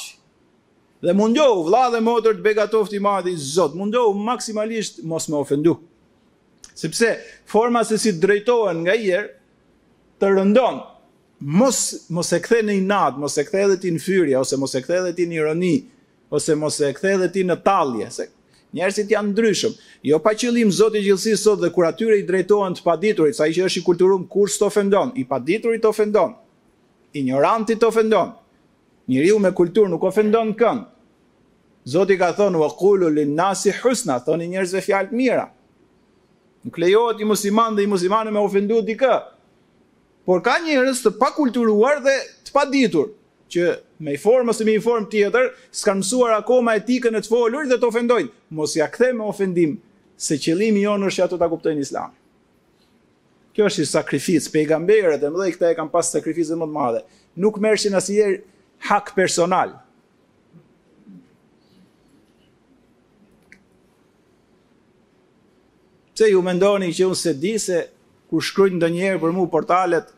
Dhe 1.02 1.14
mundohu, 1.18 1.64
vla 1.70 1.88
dhe 1.90 2.00
motër 2.04 2.36
të 2.40 2.44
begatofti 2.46 3.00
madhi, 3.04 3.34
zotë, 3.36 3.78
mundohu 3.80 4.12
maksimalisht 4.32 5.02
mos 5.12 5.28
me 5.32 5.40
ofendoj 5.44 5.76
sepse 6.82 7.20
forma 7.46 7.84
se 7.86 7.98
si 8.02 8.12
drejtohen 8.18 8.82
nga 8.88 8.96
jërë, 8.98 9.30
të 10.22 10.30
rëndon, 10.34 10.82
mos, 11.58 11.78
mos 12.14 12.30
e 12.36 12.40
kthe 12.44 12.62
në 12.66 12.80
inat, 12.82 13.20
mos 13.22 13.38
e 13.42 13.46
kthe 13.46 13.64
dhe 13.72 13.78
ti 13.84 13.92
në 13.96 14.02
fyrja, 14.04 14.42
ose 14.44 14.58
mos 14.62 14.74
e 14.78 14.82
kthe 14.84 15.00
dhe 15.08 15.12
ti 15.20 15.28
në 15.30 15.38
ironi, 15.40 15.74
ose 16.34 16.56
mos 16.58 16.80
e 16.86 16.92
kthe 16.98 17.16
dhe 17.22 17.30
ti 17.34 17.46
në 17.46 17.58
talje, 17.66 18.10
se 18.14 18.28
njerësit 18.78 19.10
janë 19.14 19.30
ndryshëm. 19.34 19.74
Jo 20.10 20.20
pa 20.24 20.34
qëllim 20.38 20.70
zotë 20.74 21.02
i 21.02 21.06
gjithësi 21.10 21.34
sot 21.42 21.60
dhe 21.62 21.70
kur 21.76 21.86
atyre 21.90 22.18
i 22.22 22.26
drejtohen 22.28 22.78
të 22.78 22.86
paditurit, 22.88 23.36
sa 23.38 23.46
i 23.50 23.54
që 23.58 23.66
është 23.70 23.82
i 23.82 23.86
kulturum, 23.90 24.24
kur 24.32 24.50
së 24.50 24.62
të 24.64 24.70
ofendon? 24.72 25.12
I 25.20 25.26
paditurit 25.30 25.84
të 25.86 25.90
ofendon, 25.94 26.34
ignorantit 27.20 27.82
të 27.82 27.90
ofendon, 27.94 28.32
njëriu 29.12 29.38
me 29.44 29.52
kultur 29.58 29.90
nuk 29.92 30.06
ofendon 30.10 30.54
kënë. 30.58 30.88
Zoti 31.94 32.16
ka 32.22 32.30
thonë, 32.38 32.58
vë 32.62 32.70
kullu 32.78 33.10
lin 33.10 33.36
nasi 33.38 33.74
husna, 33.82 34.20
thoni 34.22 34.48
njerëzve 34.54 34.84
fjalë 34.86 35.18
mira. 35.18 35.50
Nuk 36.64 36.78
lejohet 36.78 37.22
i 37.22 37.26
musliman 37.26 37.76
dhe 37.76 37.84
i 37.86 37.90
muslimane 37.90 38.32
me 38.34 38.40
ofendu 38.42 38.82
dikë. 38.86 39.16
Por 40.30 40.44
ka 40.46 40.60
njerëz 40.62 41.00
të 41.02 41.16
pakulturuar 41.18 42.02
dhe 42.06 42.14
të 42.46 42.54
paditur 42.54 43.08
që 43.52 43.72
me 44.06 44.14
i 44.14 44.20
formë 44.22 44.54
ose 44.54 44.66
me 44.68 44.76
i 44.78 44.82
formë 44.84 45.10
tjetër, 45.12 45.48
s'kanë 45.76 46.04
mësuar 46.04 46.36
akoma 46.38 46.76
etikën 46.80 47.18
e 47.18 47.22
të 47.26 47.32
folur 47.34 47.66
dhe 47.70 47.78
të 47.82 47.88
ofendojnë. 47.90 48.30
Mos 48.60 48.78
ja 48.78 48.88
kthe 48.94 49.10
me 49.18 49.26
ofendim 49.26 49.74
se 50.22 50.38
qëllimi 50.38 50.86
jonë 50.86 51.10
është 51.10 51.26
ato 51.26 51.42
ta 51.42 51.50
kuptojnë 51.52 51.82
Islamin. 51.84 52.18
Kjo 53.52 53.66
është 53.68 53.84
i 53.84 53.90
sakrificë 53.90 54.54
pejgamberët, 54.54 55.26
e 55.28 55.32
mëdhej 55.34 55.56
këta 55.58 55.74
e 55.74 55.78
kanë 55.82 55.92
pas 55.92 56.14
sakrificën 56.14 56.56
më 56.62 56.70
të 56.70 56.76
madhe. 56.78 57.02
Nuk 57.44 57.58
merrshin 57.66 57.98
asnjëherë 58.00 58.38
hak 58.92 59.12
personal, 59.18 59.74
Pse 66.22 66.28
ju 66.30 66.42
mendoni 66.46 66.92
që 66.94 67.06
unë 67.10 67.18
se 67.18 67.32
di 67.34 67.52
se 67.58 67.78
ku 68.30 68.38
shkruajnë 68.46 68.78
ndonjëherë 68.78 69.18
për 69.24 69.32
mua 69.34 69.50
portalet 69.50 70.12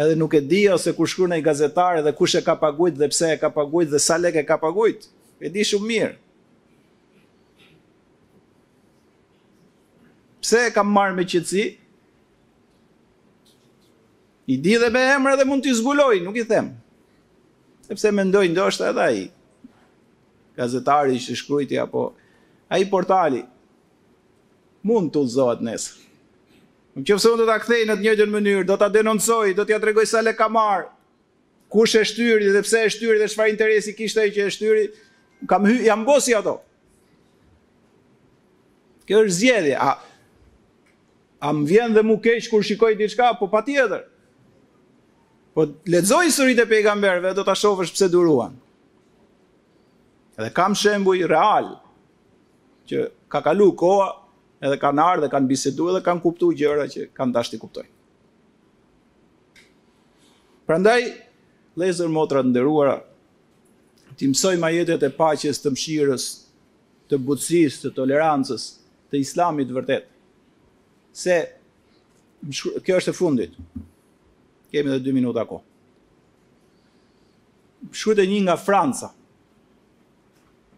edhe 0.00 0.14
nuk 0.16 0.32
e 0.32 0.38
di 0.48 0.62
ose 0.72 0.94
ku 0.96 1.04
shkruan 1.04 1.34
ai 1.36 1.42
gazetare 1.44 2.00
dhe 2.06 2.12
kush 2.16 2.32
e 2.38 2.40
ka 2.40 2.54
paguajt 2.62 2.94
dhe 2.96 3.08
pse 3.12 3.28
e 3.34 3.40
ka 3.42 3.50
paguajt 3.52 3.90
dhe 3.92 3.98
sa 4.00 4.16
lekë 4.16 4.46
ka 4.48 4.56
paguajt. 4.62 5.02
E 5.44 5.50
di 5.52 5.66
shumë 5.68 5.88
mirë. 5.90 6.14
Pse 10.40 10.62
e 10.64 10.70
kam 10.72 10.88
marrë 10.96 11.12
me 11.18 11.26
qetësi? 11.28 11.64
I 14.48 14.56
di 14.64 14.78
dhe 14.80 14.88
me 14.96 15.02
emra 15.12 15.34
dhe 15.36 15.44
mund 15.44 15.60
t'i 15.66 15.74
zgulloj 15.76 16.22
nuk 16.24 16.38
i 16.40 16.46
them. 16.48 16.70
Sepse 17.84 18.14
me 18.16 18.24
ndoj 18.32 18.48
ndoshtë 18.48 18.88
edhe 18.94 19.10
i 19.20 19.28
gazetari 20.56 21.20
që 21.20 21.36
shkrujti 21.42 21.76
apo 21.84 22.06
a 22.72 22.80
i 22.80 22.88
portali 22.88 23.42
mund 24.86 25.12
të 25.12 25.22
ullëzohet 25.24 25.64
nesë. 25.66 26.04
Në 26.96 27.04
që 27.08 27.16
fëse 27.18 27.34
të 27.40 27.46
ta 27.50 27.56
kthej 27.60 27.82
në 27.90 27.96
të 27.98 28.04
njëgjën 28.06 28.32
mënyrë, 28.32 28.66
do 28.70 28.76
të 28.80 28.90
denoncoj, 28.94 29.50
do 29.58 29.66
të 29.66 29.74
ja 29.74 29.80
tregoj 29.82 30.06
sa 30.08 30.22
le 30.24 30.32
ka 30.38 30.46
marë, 30.52 30.86
kush 31.72 31.96
e 32.00 32.04
shtyri 32.08 32.52
dhe 32.54 32.62
pse 32.64 32.84
e 32.86 32.92
shtyri 32.94 33.18
dhe 33.20 33.28
shfar 33.28 33.50
interesi 33.52 33.92
kishtë 33.98 34.28
e 34.28 34.32
që 34.36 34.46
e 34.46 34.54
shtyri, 34.54 34.86
kam 35.50 35.66
hy, 35.68 35.76
jam 35.88 36.06
bosi 36.08 36.34
ato. 36.38 36.56
Kjo 39.06 39.20
është 39.26 39.36
zjedhe, 39.40 39.74
a, 39.76 39.92
a 41.44 41.52
më 41.54 41.66
vjen 41.68 41.94
dhe 41.98 42.02
mu 42.06 42.16
keqë 42.24 42.50
kur 42.50 42.64
shikoj 42.66 42.96
t'i 42.98 43.10
qka, 43.12 43.34
po 43.40 43.50
pa 43.52 43.60
tjetër. 43.66 44.06
Po 45.56 45.66
ledzoj 45.88 46.30
sërit 46.34 46.62
e 46.64 46.68
pejgamberve, 46.70 47.34
do 47.38 47.44
të 47.46 47.54
shofësh 47.60 47.92
pse 47.96 48.08
duruan. 48.12 48.56
Edhe 50.36 50.50
kam 50.56 50.74
shembuj 50.76 51.20
real, 51.30 51.70
që 52.90 53.06
ka 53.32 53.40
kalu 53.42 53.70
koha, 53.78 54.10
edhe 54.64 54.78
kanë 54.80 55.02
ardhë 55.02 55.24
dhe 55.26 55.30
kanë 55.32 55.50
bisedu 55.50 55.88
edhe 55.92 56.02
kanë 56.06 56.22
kuptu 56.24 56.50
gjëra 56.56 56.86
që 56.92 57.06
kanë 57.16 57.34
dashtë 57.36 57.56
të 57.56 57.60
kuptojnë. 57.62 57.92
Prandaj, 60.66 61.02
lezër 61.78 62.10
motra 62.10 62.42
të 62.42 62.50
ndëruara, 62.50 62.96
ti 64.18 64.28
mësoj 64.30 64.54
ma 64.58 64.70
jetet 64.74 65.04
e 65.06 65.12
paches 65.14 65.60
të 65.62 65.74
mshirës, 65.74 66.24
të 67.12 67.18
butësis, 67.22 67.76
të 67.84 67.92
tolerancës, 67.94 68.64
të 69.12 69.20
islamit 69.22 69.70
vërtet, 69.76 70.08
se 71.14 71.36
kjo 72.84 72.96
është 72.98 73.12
e 73.12 73.16
fundit, 73.16 73.54
kemi 74.72 74.90
dhe 74.90 74.98
2 75.06 75.14
minuta 75.14 75.44
ko. 75.46 75.60
Shkrujt 77.94 78.24
e 78.24 78.26
një 78.26 78.40
nga 78.48 78.56
Franca, 78.58 79.12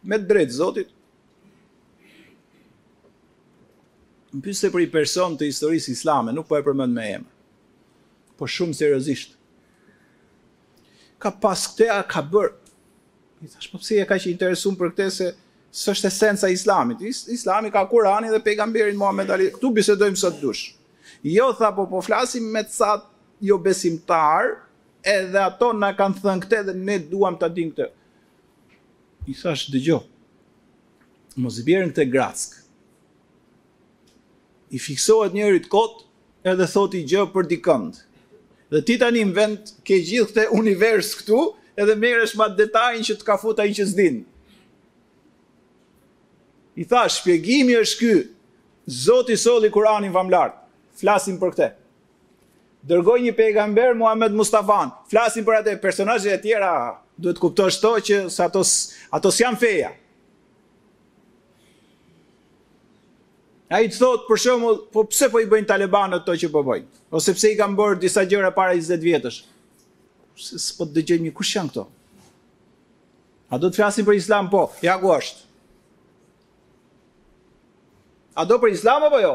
me 0.05 0.19
drejtë 0.21 0.57
zotit, 0.59 0.93
në 4.35 4.43
pysë 4.45 4.71
për 4.75 4.83
i 4.85 4.89
person 4.93 5.35
të 5.41 5.49
historisë 5.49 5.93
islame, 5.95 6.33
nuk 6.37 6.49
po 6.51 6.57
e 6.59 6.63
përmend 6.67 6.93
me 6.95 7.07
emë, 7.17 7.29
po 8.39 8.47
shumë 8.51 8.77
seriosisht. 8.77 9.35
Ka 11.19 11.33
pas 11.35 11.65
këte 11.71 11.87
a 11.95 12.03
ka 12.07 12.21
bërë, 12.23 12.53
i 13.43 13.49
thash, 13.49 13.71
po 13.73 13.81
pësi 13.81 14.01
e 14.03 14.07
ka 14.07 14.19
që 14.21 14.33
interesun 14.33 14.77
për 14.79 14.93
këte 14.93 15.07
se 15.17 15.31
së 15.81 15.93
është 15.95 16.09
esenca 16.13 16.49
islamit, 16.53 17.01
Is, 17.05 17.25
islami 17.33 17.73
ka 17.75 17.83
kurani 17.91 18.31
dhe 18.33 18.41
pejgamberin 18.45 18.99
Muhammed 18.99 19.31
Ali, 19.35 19.49
këtu 19.55 19.73
bisedojmë 19.81 20.21
së 20.23 20.31
të 20.37 20.43
dush. 20.43 20.67
Jo, 21.25 21.49
tha, 21.59 21.73
po 21.77 21.85
po 21.91 22.01
flasim 22.05 22.47
me 22.55 22.63
të 22.67 22.93
jo 23.49 23.59
besimtar, 23.63 24.57
edhe 25.03 25.41
ato 25.45 25.73
në 25.77 25.93
kanë 25.99 26.23
thënë 26.25 26.45
këte 26.47 26.63
dhe 26.69 26.77
ne 26.79 26.99
duham 27.11 27.35
të 27.39 27.49
atin 27.49 27.71
këte. 27.73 27.91
I 29.29 29.35
thash, 29.37 29.69
dëgjo, 29.73 30.01
mos 31.43 31.59
i 31.61 31.67
bjerën 31.67 31.91
këte 31.95 32.07
gratsk, 32.13 32.58
i 34.71 34.79
fiksohet 34.79 35.33
të 35.33 35.69
kot 35.73 36.03
edhe 36.45 36.67
thot 36.67 36.95
i 36.95 37.05
gjë 37.07 37.29
për 37.33 37.49
dikënd. 37.51 38.01
Dhe 38.71 38.81
ti 38.85 38.99
tani 39.01 39.23
në 39.25 39.33
vend 39.35 39.73
ke 39.87 39.97
gjithë 40.05 40.35
këtë 40.45 40.57
univers 40.59 41.13
këtu 41.21 41.41
edhe 41.81 41.95
merresh 41.97 42.37
me 42.37 42.51
detajin 42.59 43.05
që 43.07 43.15
të 43.21 43.25
ka 43.29 43.39
futa 43.41 43.63
ai 43.65 43.73
që 43.73 43.87
I 46.79 46.85
tha, 46.85 47.09
shpjegimi 47.11 47.75
është 47.75 47.99
ky. 47.99 48.19
Zoti 48.89 49.37
solli 49.37 49.69
Kur'anin 49.71 50.13
vam 50.15 50.31
lart. 50.31 50.55
Flasim 50.97 51.39
për 51.41 51.51
këtë. 51.51 51.67
Dërgoj 52.89 53.17
një 53.21 53.33
pejgamber 53.37 53.95
Muhammed 53.99 54.33
Mustafa. 54.39 54.77
Flasim 55.11 55.45
për 55.45 55.59
atë 55.59 55.75
personazhe 55.83 56.31
e 56.31 56.39
tjera, 56.41 56.71
duhet 57.19 57.39
kuptosh 57.43 57.81
to 57.83 57.97
që 57.99 58.21
ato 58.45 58.63
ato 59.19 59.35
janë 59.41 59.59
feja. 59.59 59.91
A 63.69 63.83
i 63.85 63.89
të 63.93 63.99
thotë 64.01 64.25
për 64.31 64.41
shumë, 64.43 64.69
po 64.97 65.03
pse 65.13 65.29
po 65.29 65.41
i 65.43 65.47
bëjnë 65.49 65.69
talibanët 65.69 66.23
të 66.25 66.37
që 66.43 66.49
po 66.53 66.63
bëjnë? 66.65 66.87
Ose 67.19 67.35
pse 67.37 67.51
i 67.53 67.57
kam 67.59 67.75
bërë 67.77 67.99
disa 68.01 68.23
gjëra 68.25 68.49
para 68.57 68.73
20 68.79 69.03
vjetësh? 69.05 69.43
Se 70.41 70.57
së 70.65 70.79
po 70.79 70.87
të 70.89 70.97
dëgjën 70.97 71.27
një 71.27 71.33
kush 71.37 71.51
janë 71.59 71.73
këto? 71.75 71.85
A 73.53 73.59
do 73.61 73.69
të 73.69 73.81
flasin 73.83 74.07
për 74.09 74.17
islam 74.21 74.49
po? 74.53 74.63
Ja 74.85 74.95
ku 75.01 75.13
është. 75.13 75.45
A 78.41 78.47
do 78.49 78.57
për 78.63 78.73
islam 78.77 79.05
apo 79.11 79.21
jo? 79.21 79.35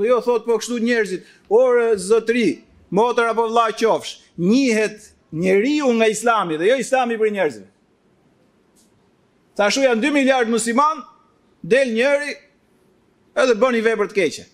Po 0.00 0.06
jo 0.08 0.16
thotë 0.24 0.48
po 0.48 0.56
kështu 0.62 0.80
njerëzit, 0.88 1.28
orë 1.52 1.90
zëtri, 2.08 2.46
motër 2.94 3.32
apo 3.34 3.48
vla 3.50 3.66
qofsh, 3.76 4.18
njihet 4.40 5.10
njeri 5.34 5.76
nga 5.98 6.06
islami 6.08 6.56
dhe 6.60 6.70
jo 6.72 6.80
islami 6.80 7.18
për 7.20 7.34
njerëzit. 7.36 7.66
Ta 9.60 9.68
shu 9.74 9.82
janë 9.84 10.00
2 10.08 10.14
miliard 10.22 10.48
musiman, 10.52 11.02
del 11.60 11.90
njeri, 11.96 12.36
edhe 13.36 13.54
bën 13.60 13.78
i 13.78 13.82
vepër 13.84 14.08
të 14.10 14.16
keqe. 14.16 14.44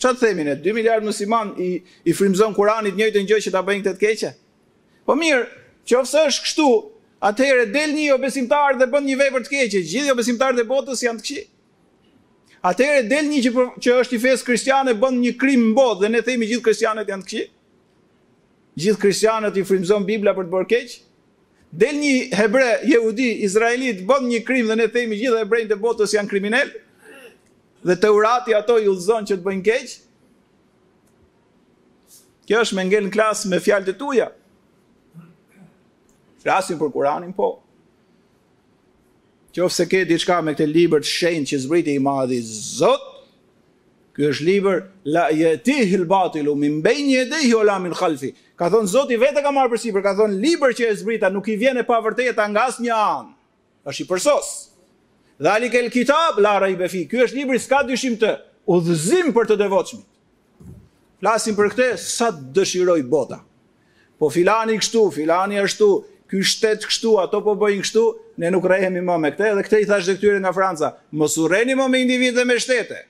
Çfarë 0.00 0.20
themin 0.22 0.48
ne? 0.48 0.54
2 0.64 0.72
miliard 0.76 1.04
musliman 1.04 1.52
i 1.60 1.70
i 2.08 2.14
frymzon 2.16 2.54
Kur'anit 2.56 2.96
njëjtën 2.96 3.26
gjë 3.28 3.40
që 3.46 3.52
ta 3.54 3.62
bëjnë 3.66 3.84
këtë 3.84 3.96
të 3.98 4.04
keqe. 4.04 4.30
Po 5.06 5.16
mirë, 5.18 5.44
qofse 5.90 6.22
është 6.30 6.46
kështu, 6.46 6.68
atëherë 7.30 7.66
del 7.74 7.92
një 7.96 8.06
jo 8.08 8.18
besimtar 8.22 8.78
dhe 8.80 8.88
bën 8.92 9.06
një 9.10 9.18
vepër 9.24 9.44
të 9.46 9.52
keqe, 9.54 9.82
gjithë 9.92 10.08
jo 10.10 10.16
besimtarët 10.20 10.62
e 10.62 10.66
botës 10.70 11.04
janë 11.04 11.20
të 11.20 11.28
këqij. 11.34 11.44
Atëherë 12.70 13.04
del 13.10 13.28
një 13.32 13.42
që, 13.46 13.66
që 13.80 13.94
është 14.04 14.16
i 14.18 14.24
fesë 14.24 14.44
kristiane 14.48 14.92
bën 15.02 15.18
një 15.26 15.34
krim 15.40 15.66
në 15.70 15.76
botë 15.76 16.02
dhe 16.02 16.10
ne 16.14 16.20
themi 16.24 16.48
gjithë 16.48 16.64
kristianët 16.66 17.12
janë 17.12 17.24
të 17.26 17.30
këqij. 17.30 17.48
Gjithë 18.80 19.00
kristianët 19.02 19.56
i 19.58 19.62
frymzon 19.68 20.04
Bibla 20.08 20.32
për 20.36 20.46
të 20.48 20.52
bërë 20.54 20.66
keq. 20.72 20.92
Del 21.70 21.98
një 22.00 22.12
hebre, 22.38 22.66
jehudi, 22.88 23.30
izraelit 23.46 24.00
bën 24.08 24.26
një 24.32 24.40
krim 24.48 24.68
dhe 24.70 24.76
ne 24.80 24.86
themi 24.92 25.18
gjithë 25.20 25.42
hebrejt 25.44 25.74
e 25.74 25.78
botës 25.80 26.14
janë 26.16 26.30
kriminalë 26.32 26.78
dhe 27.82 27.94
të 27.96 28.10
urati 28.12 28.54
ato 28.54 28.78
i 28.78 28.88
udhëzon 28.90 29.26
që 29.28 29.36
të 29.38 29.44
bëjnë 29.46 29.64
keqë, 29.68 29.94
kjo 32.48 32.62
është 32.66 32.76
me 32.78 32.84
ngellë 32.90 33.08
në 33.08 33.14
klasë 33.14 33.52
me 33.52 33.60
fjalë 33.62 33.86
të 33.88 33.94
tuja. 34.00 34.28
Flasim 36.40 36.80
për 36.80 36.90
kuranin 36.94 37.32
po. 37.36 37.52
Qofë 39.56 39.74
se 39.74 39.84
ke 39.90 40.04
diçka 40.08 40.38
me 40.42 40.52
këte 40.54 40.66
liber 40.70 41.02
të 41.04 41.10
shenë 41.10 41.48
që 41.50 41.60
zbriti 41.64 41.96
i 41.98 42.02
madhi 42.02 42.38
zot, 42.46 43.06
kjo 44.16 44.30
është 44.34 44.46
liber 44.46 44.80
la 45.04 45.28
jeti 45.34 45.78
hilbatilu, 45.90 46.54
mi 46.58 46.70
min 46.74 47.02
një 47.08 47.24
edhe 47.26 47.42
hi 47.46 47.54
min 47.84 47.94
khalfi. 47.96 48.32
Ka 48.56 48.68
thonë 48.68 48.88
zot 48.92 49.10
i 49.10 49.16
vete 49.20 49.42
ka 49.42 49.50
marë 49.52 49.72
për 49.74 49.80
si, 49.80 49.92
ka 49.92 50.14
thonë 50.16 50.36
liber 50.42 50.74
që 50.76 50.90
e 50.90 50.96
zbrita 51.00 51.30
nuk 51.32 51.48
i 51.48 51.56
vjene 51.56 51.84
pa 51.86 52.00
vërteta 52.04 52.46
nga 52.52 52.66
asë 52.68 52.82
një 52.84 52.92
anë. 52.96 53.34
është 53.88 54.02
i 54.02 54.06
përsosë. 54.08 54.69
Dhalik 55.40 55.74
el 55.74 55.88
kitab, 55.90 56.36
lara 56.38 56.68
i 56.68 56.76
befi, 56.76 57.06
ky 57.08 57.22
është 57.24 57.38
libri 57.38 57.56
s'ka 57.58 57.78
dyshim 57.88 58.18
të 58.20 58.34
udhëzim 58.76 59.30
për 59.32 59.46
të 59.50 59.56
devoqmi. 59.62 60.02
Flasim 61.24 61.56
për 61.56 61.70
këte, 61.72 61.86
sa 62.00 62.28
të 62.28 62.50
dëshiroj 62.58 62.98
bota. 63.08 63.38
Po 64.20 64.28
filani 64.32 64.76
kështu, 64.80 65.06
filani 65.16 65.62
ashtu, 65.62 65.88
ky 66.28 66.42
shtet 66.44 66.84
kështu, 66.84 67.14
ato 67.22 67.40
po 67.44 67.54
bëjnë 67.58 67.86
kështu, 67.86 68.02
ne 68.40 68.50
nuk 68.52 68.68
rejemi 68.68 69.00
më 69.04 69.16
me 69.24 69.30
këte, 69.32 69.54
dhe 69.56 69.64
këte 69.64 69.80
i 69.80 69.88
thashtë 69.88 70.10
dhe 70.12 70.18
këtyre 70.18 70.42
nga 70.44 70.52
Franca, 70.56 70.92
mos 71.22 71.38
ureni 71.40 71.76
më 71.80 71.88
me 71.94 72.02
individ 72.04 72.36
dhe 72.36 72.44
me 72.48 72.58
shtete. 72.60 73.00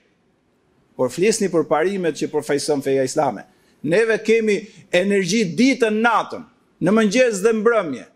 Por 0.95 1.11
flisni 1.11 1.51
për 1.51 1.67
parimet 1.71 2.15
që 2.19 2.31
përfajson 2.31 2.79
feja 2.83 3.03
islame. 3.07 3.43
Neve 3.83 4.15
kemi 4.23 4.55
energji 4.95 5.43
ditën 5.59 5.99
natën, 6.03 6.47
në 6.79 6.95
mëngjes 6.95 7.43
dhe 7.43 7.51
mbrëmje, 7.59 8.07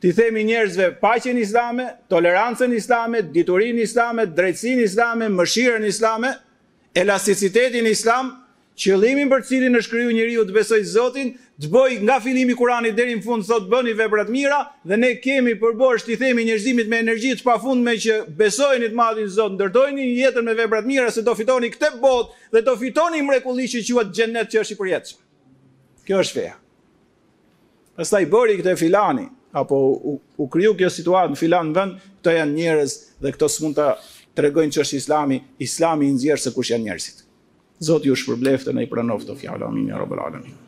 ti 0.00 0.12
themi 0.14 0.44
njerëzve 0.46 0.92
paqen 1.00 1.38
islame, 1.40 1.86
tolerancën 2.10 2.74
islame, 2.76 3.22
diturin 3.34 3.78
islame, 3.82 4.26
drejtsin 4.26 4.80
islame, 4.84 5.28
mëshiren 5.30 5.86
islame, 5.88 6.30
elasticitetin 6.94 7.86
islam, 7.90 8.30
qëllimin 8.78 9.30
për 9.32 9.42
cilin 9.46 9.74
në 9.74 9.80
shkryu 9.82 10.12
njëri 10.14 10.36
u 10.38 10.44
të 10.46 10.54
besoj 10.54 10.82
zotin, 10.86 11.32
të 11.58 11.66
boj 11.72 11.96
nga 12.06 12.20
filimi 12.22 12.54
kurani 12.54 12.92
dheri 12.94 13.16
në 13.18 13.24
fund 13.24 13.42
sot 13.42 13.64
bëni 13.70 13.96
veprat 13.98 14.28
mira, 14.30 14.60
dhe 14.86 14.96
ne 15.02 15.10
kemi 15.18 15.56
përbosh 15.58 16.04
të 16.06 16.14
i 16.14 16.18
themi 16.20 16.44
njërzimit 16.46 16.86
me 16.92 17.00
energjit 17.02 17.40
që 17.42 17.48
pa 17.48 17.56
fund 17.58 17.82
me 17.82 17.96
që 17.98 18.20
besojnë 18.38 18.92
të 18.92 18.98
madhin 19.00 19.26
zot, 19.34 19.56
ndërtojnë 19.58 20.06
jetën 20.20 20.46
me 20.46 20.54
veprat 20.58 20.86
mira, 20.86 21.10
se 21.10 21.26
do 21.26 21.34
fitoni 21.34 21.72
këtë 21.74 21.96
bot 21.98 22.30
dhe 22.54 22.62
do 22.68 22.76
fitoni 22.78 23.24
mrekulli 23.26 23.66
që 23.74 23.82
që 23.88 23.98
atë 24.04 24.16
gjennet 24.20 24.54
që 24.54 24.62
është 24.62 24.76
i 24.76 24.78
përjetës. 24.84 25.16
Kjo 26.06 26.22
është 26.22 26.38
feja. 26.38 26.54
Pasta 27.98 28.22
i 28.22 28.30
bëri 28.30 28.60
këtë 28.62 28.76
filani, 28.78 29.26
apo 29.52 29.74
u, 29.78 30.20
u 30.38 30.48
kriju 30.52 30.74
kjo 30.78 30.90
situatë 30.92 31.32
në 31.34 31.38
filan 31.40 31.70
në 31.72 31.76
vend, 31.80 31.94
këto 32.20 32.36
janë 32.36 32.56
njerëz 32.60 32.94
dhe 33.24 33.32
këto 33.36 33.48
s'mund 33.52 33.78
të 33.80 33.88
tregojnë 34.38 34.76
që 34.76 34.84
është 34.84 35.00
islami, 35.02 35.40
islami 35.68 36.08
i 36.10 36.16
nxjerr 36.18 36.42
se 36.44 36.52
kush 36.56 36.74
janë 36.74 36.88
njerëzit. 36.90 37.24
Zoti 37.88 38.10
ju 38.12 38.16
shpërbleftë 38.24 38.74
në 38.76 38.84
i 38.86 38.92
pranoftë 38.92 39.32
të 39.32 39.38
fjallë, 39.44 39.70
amin, 39.72 39.90
ja 39.94 40.02
alamin. 40.04 40.67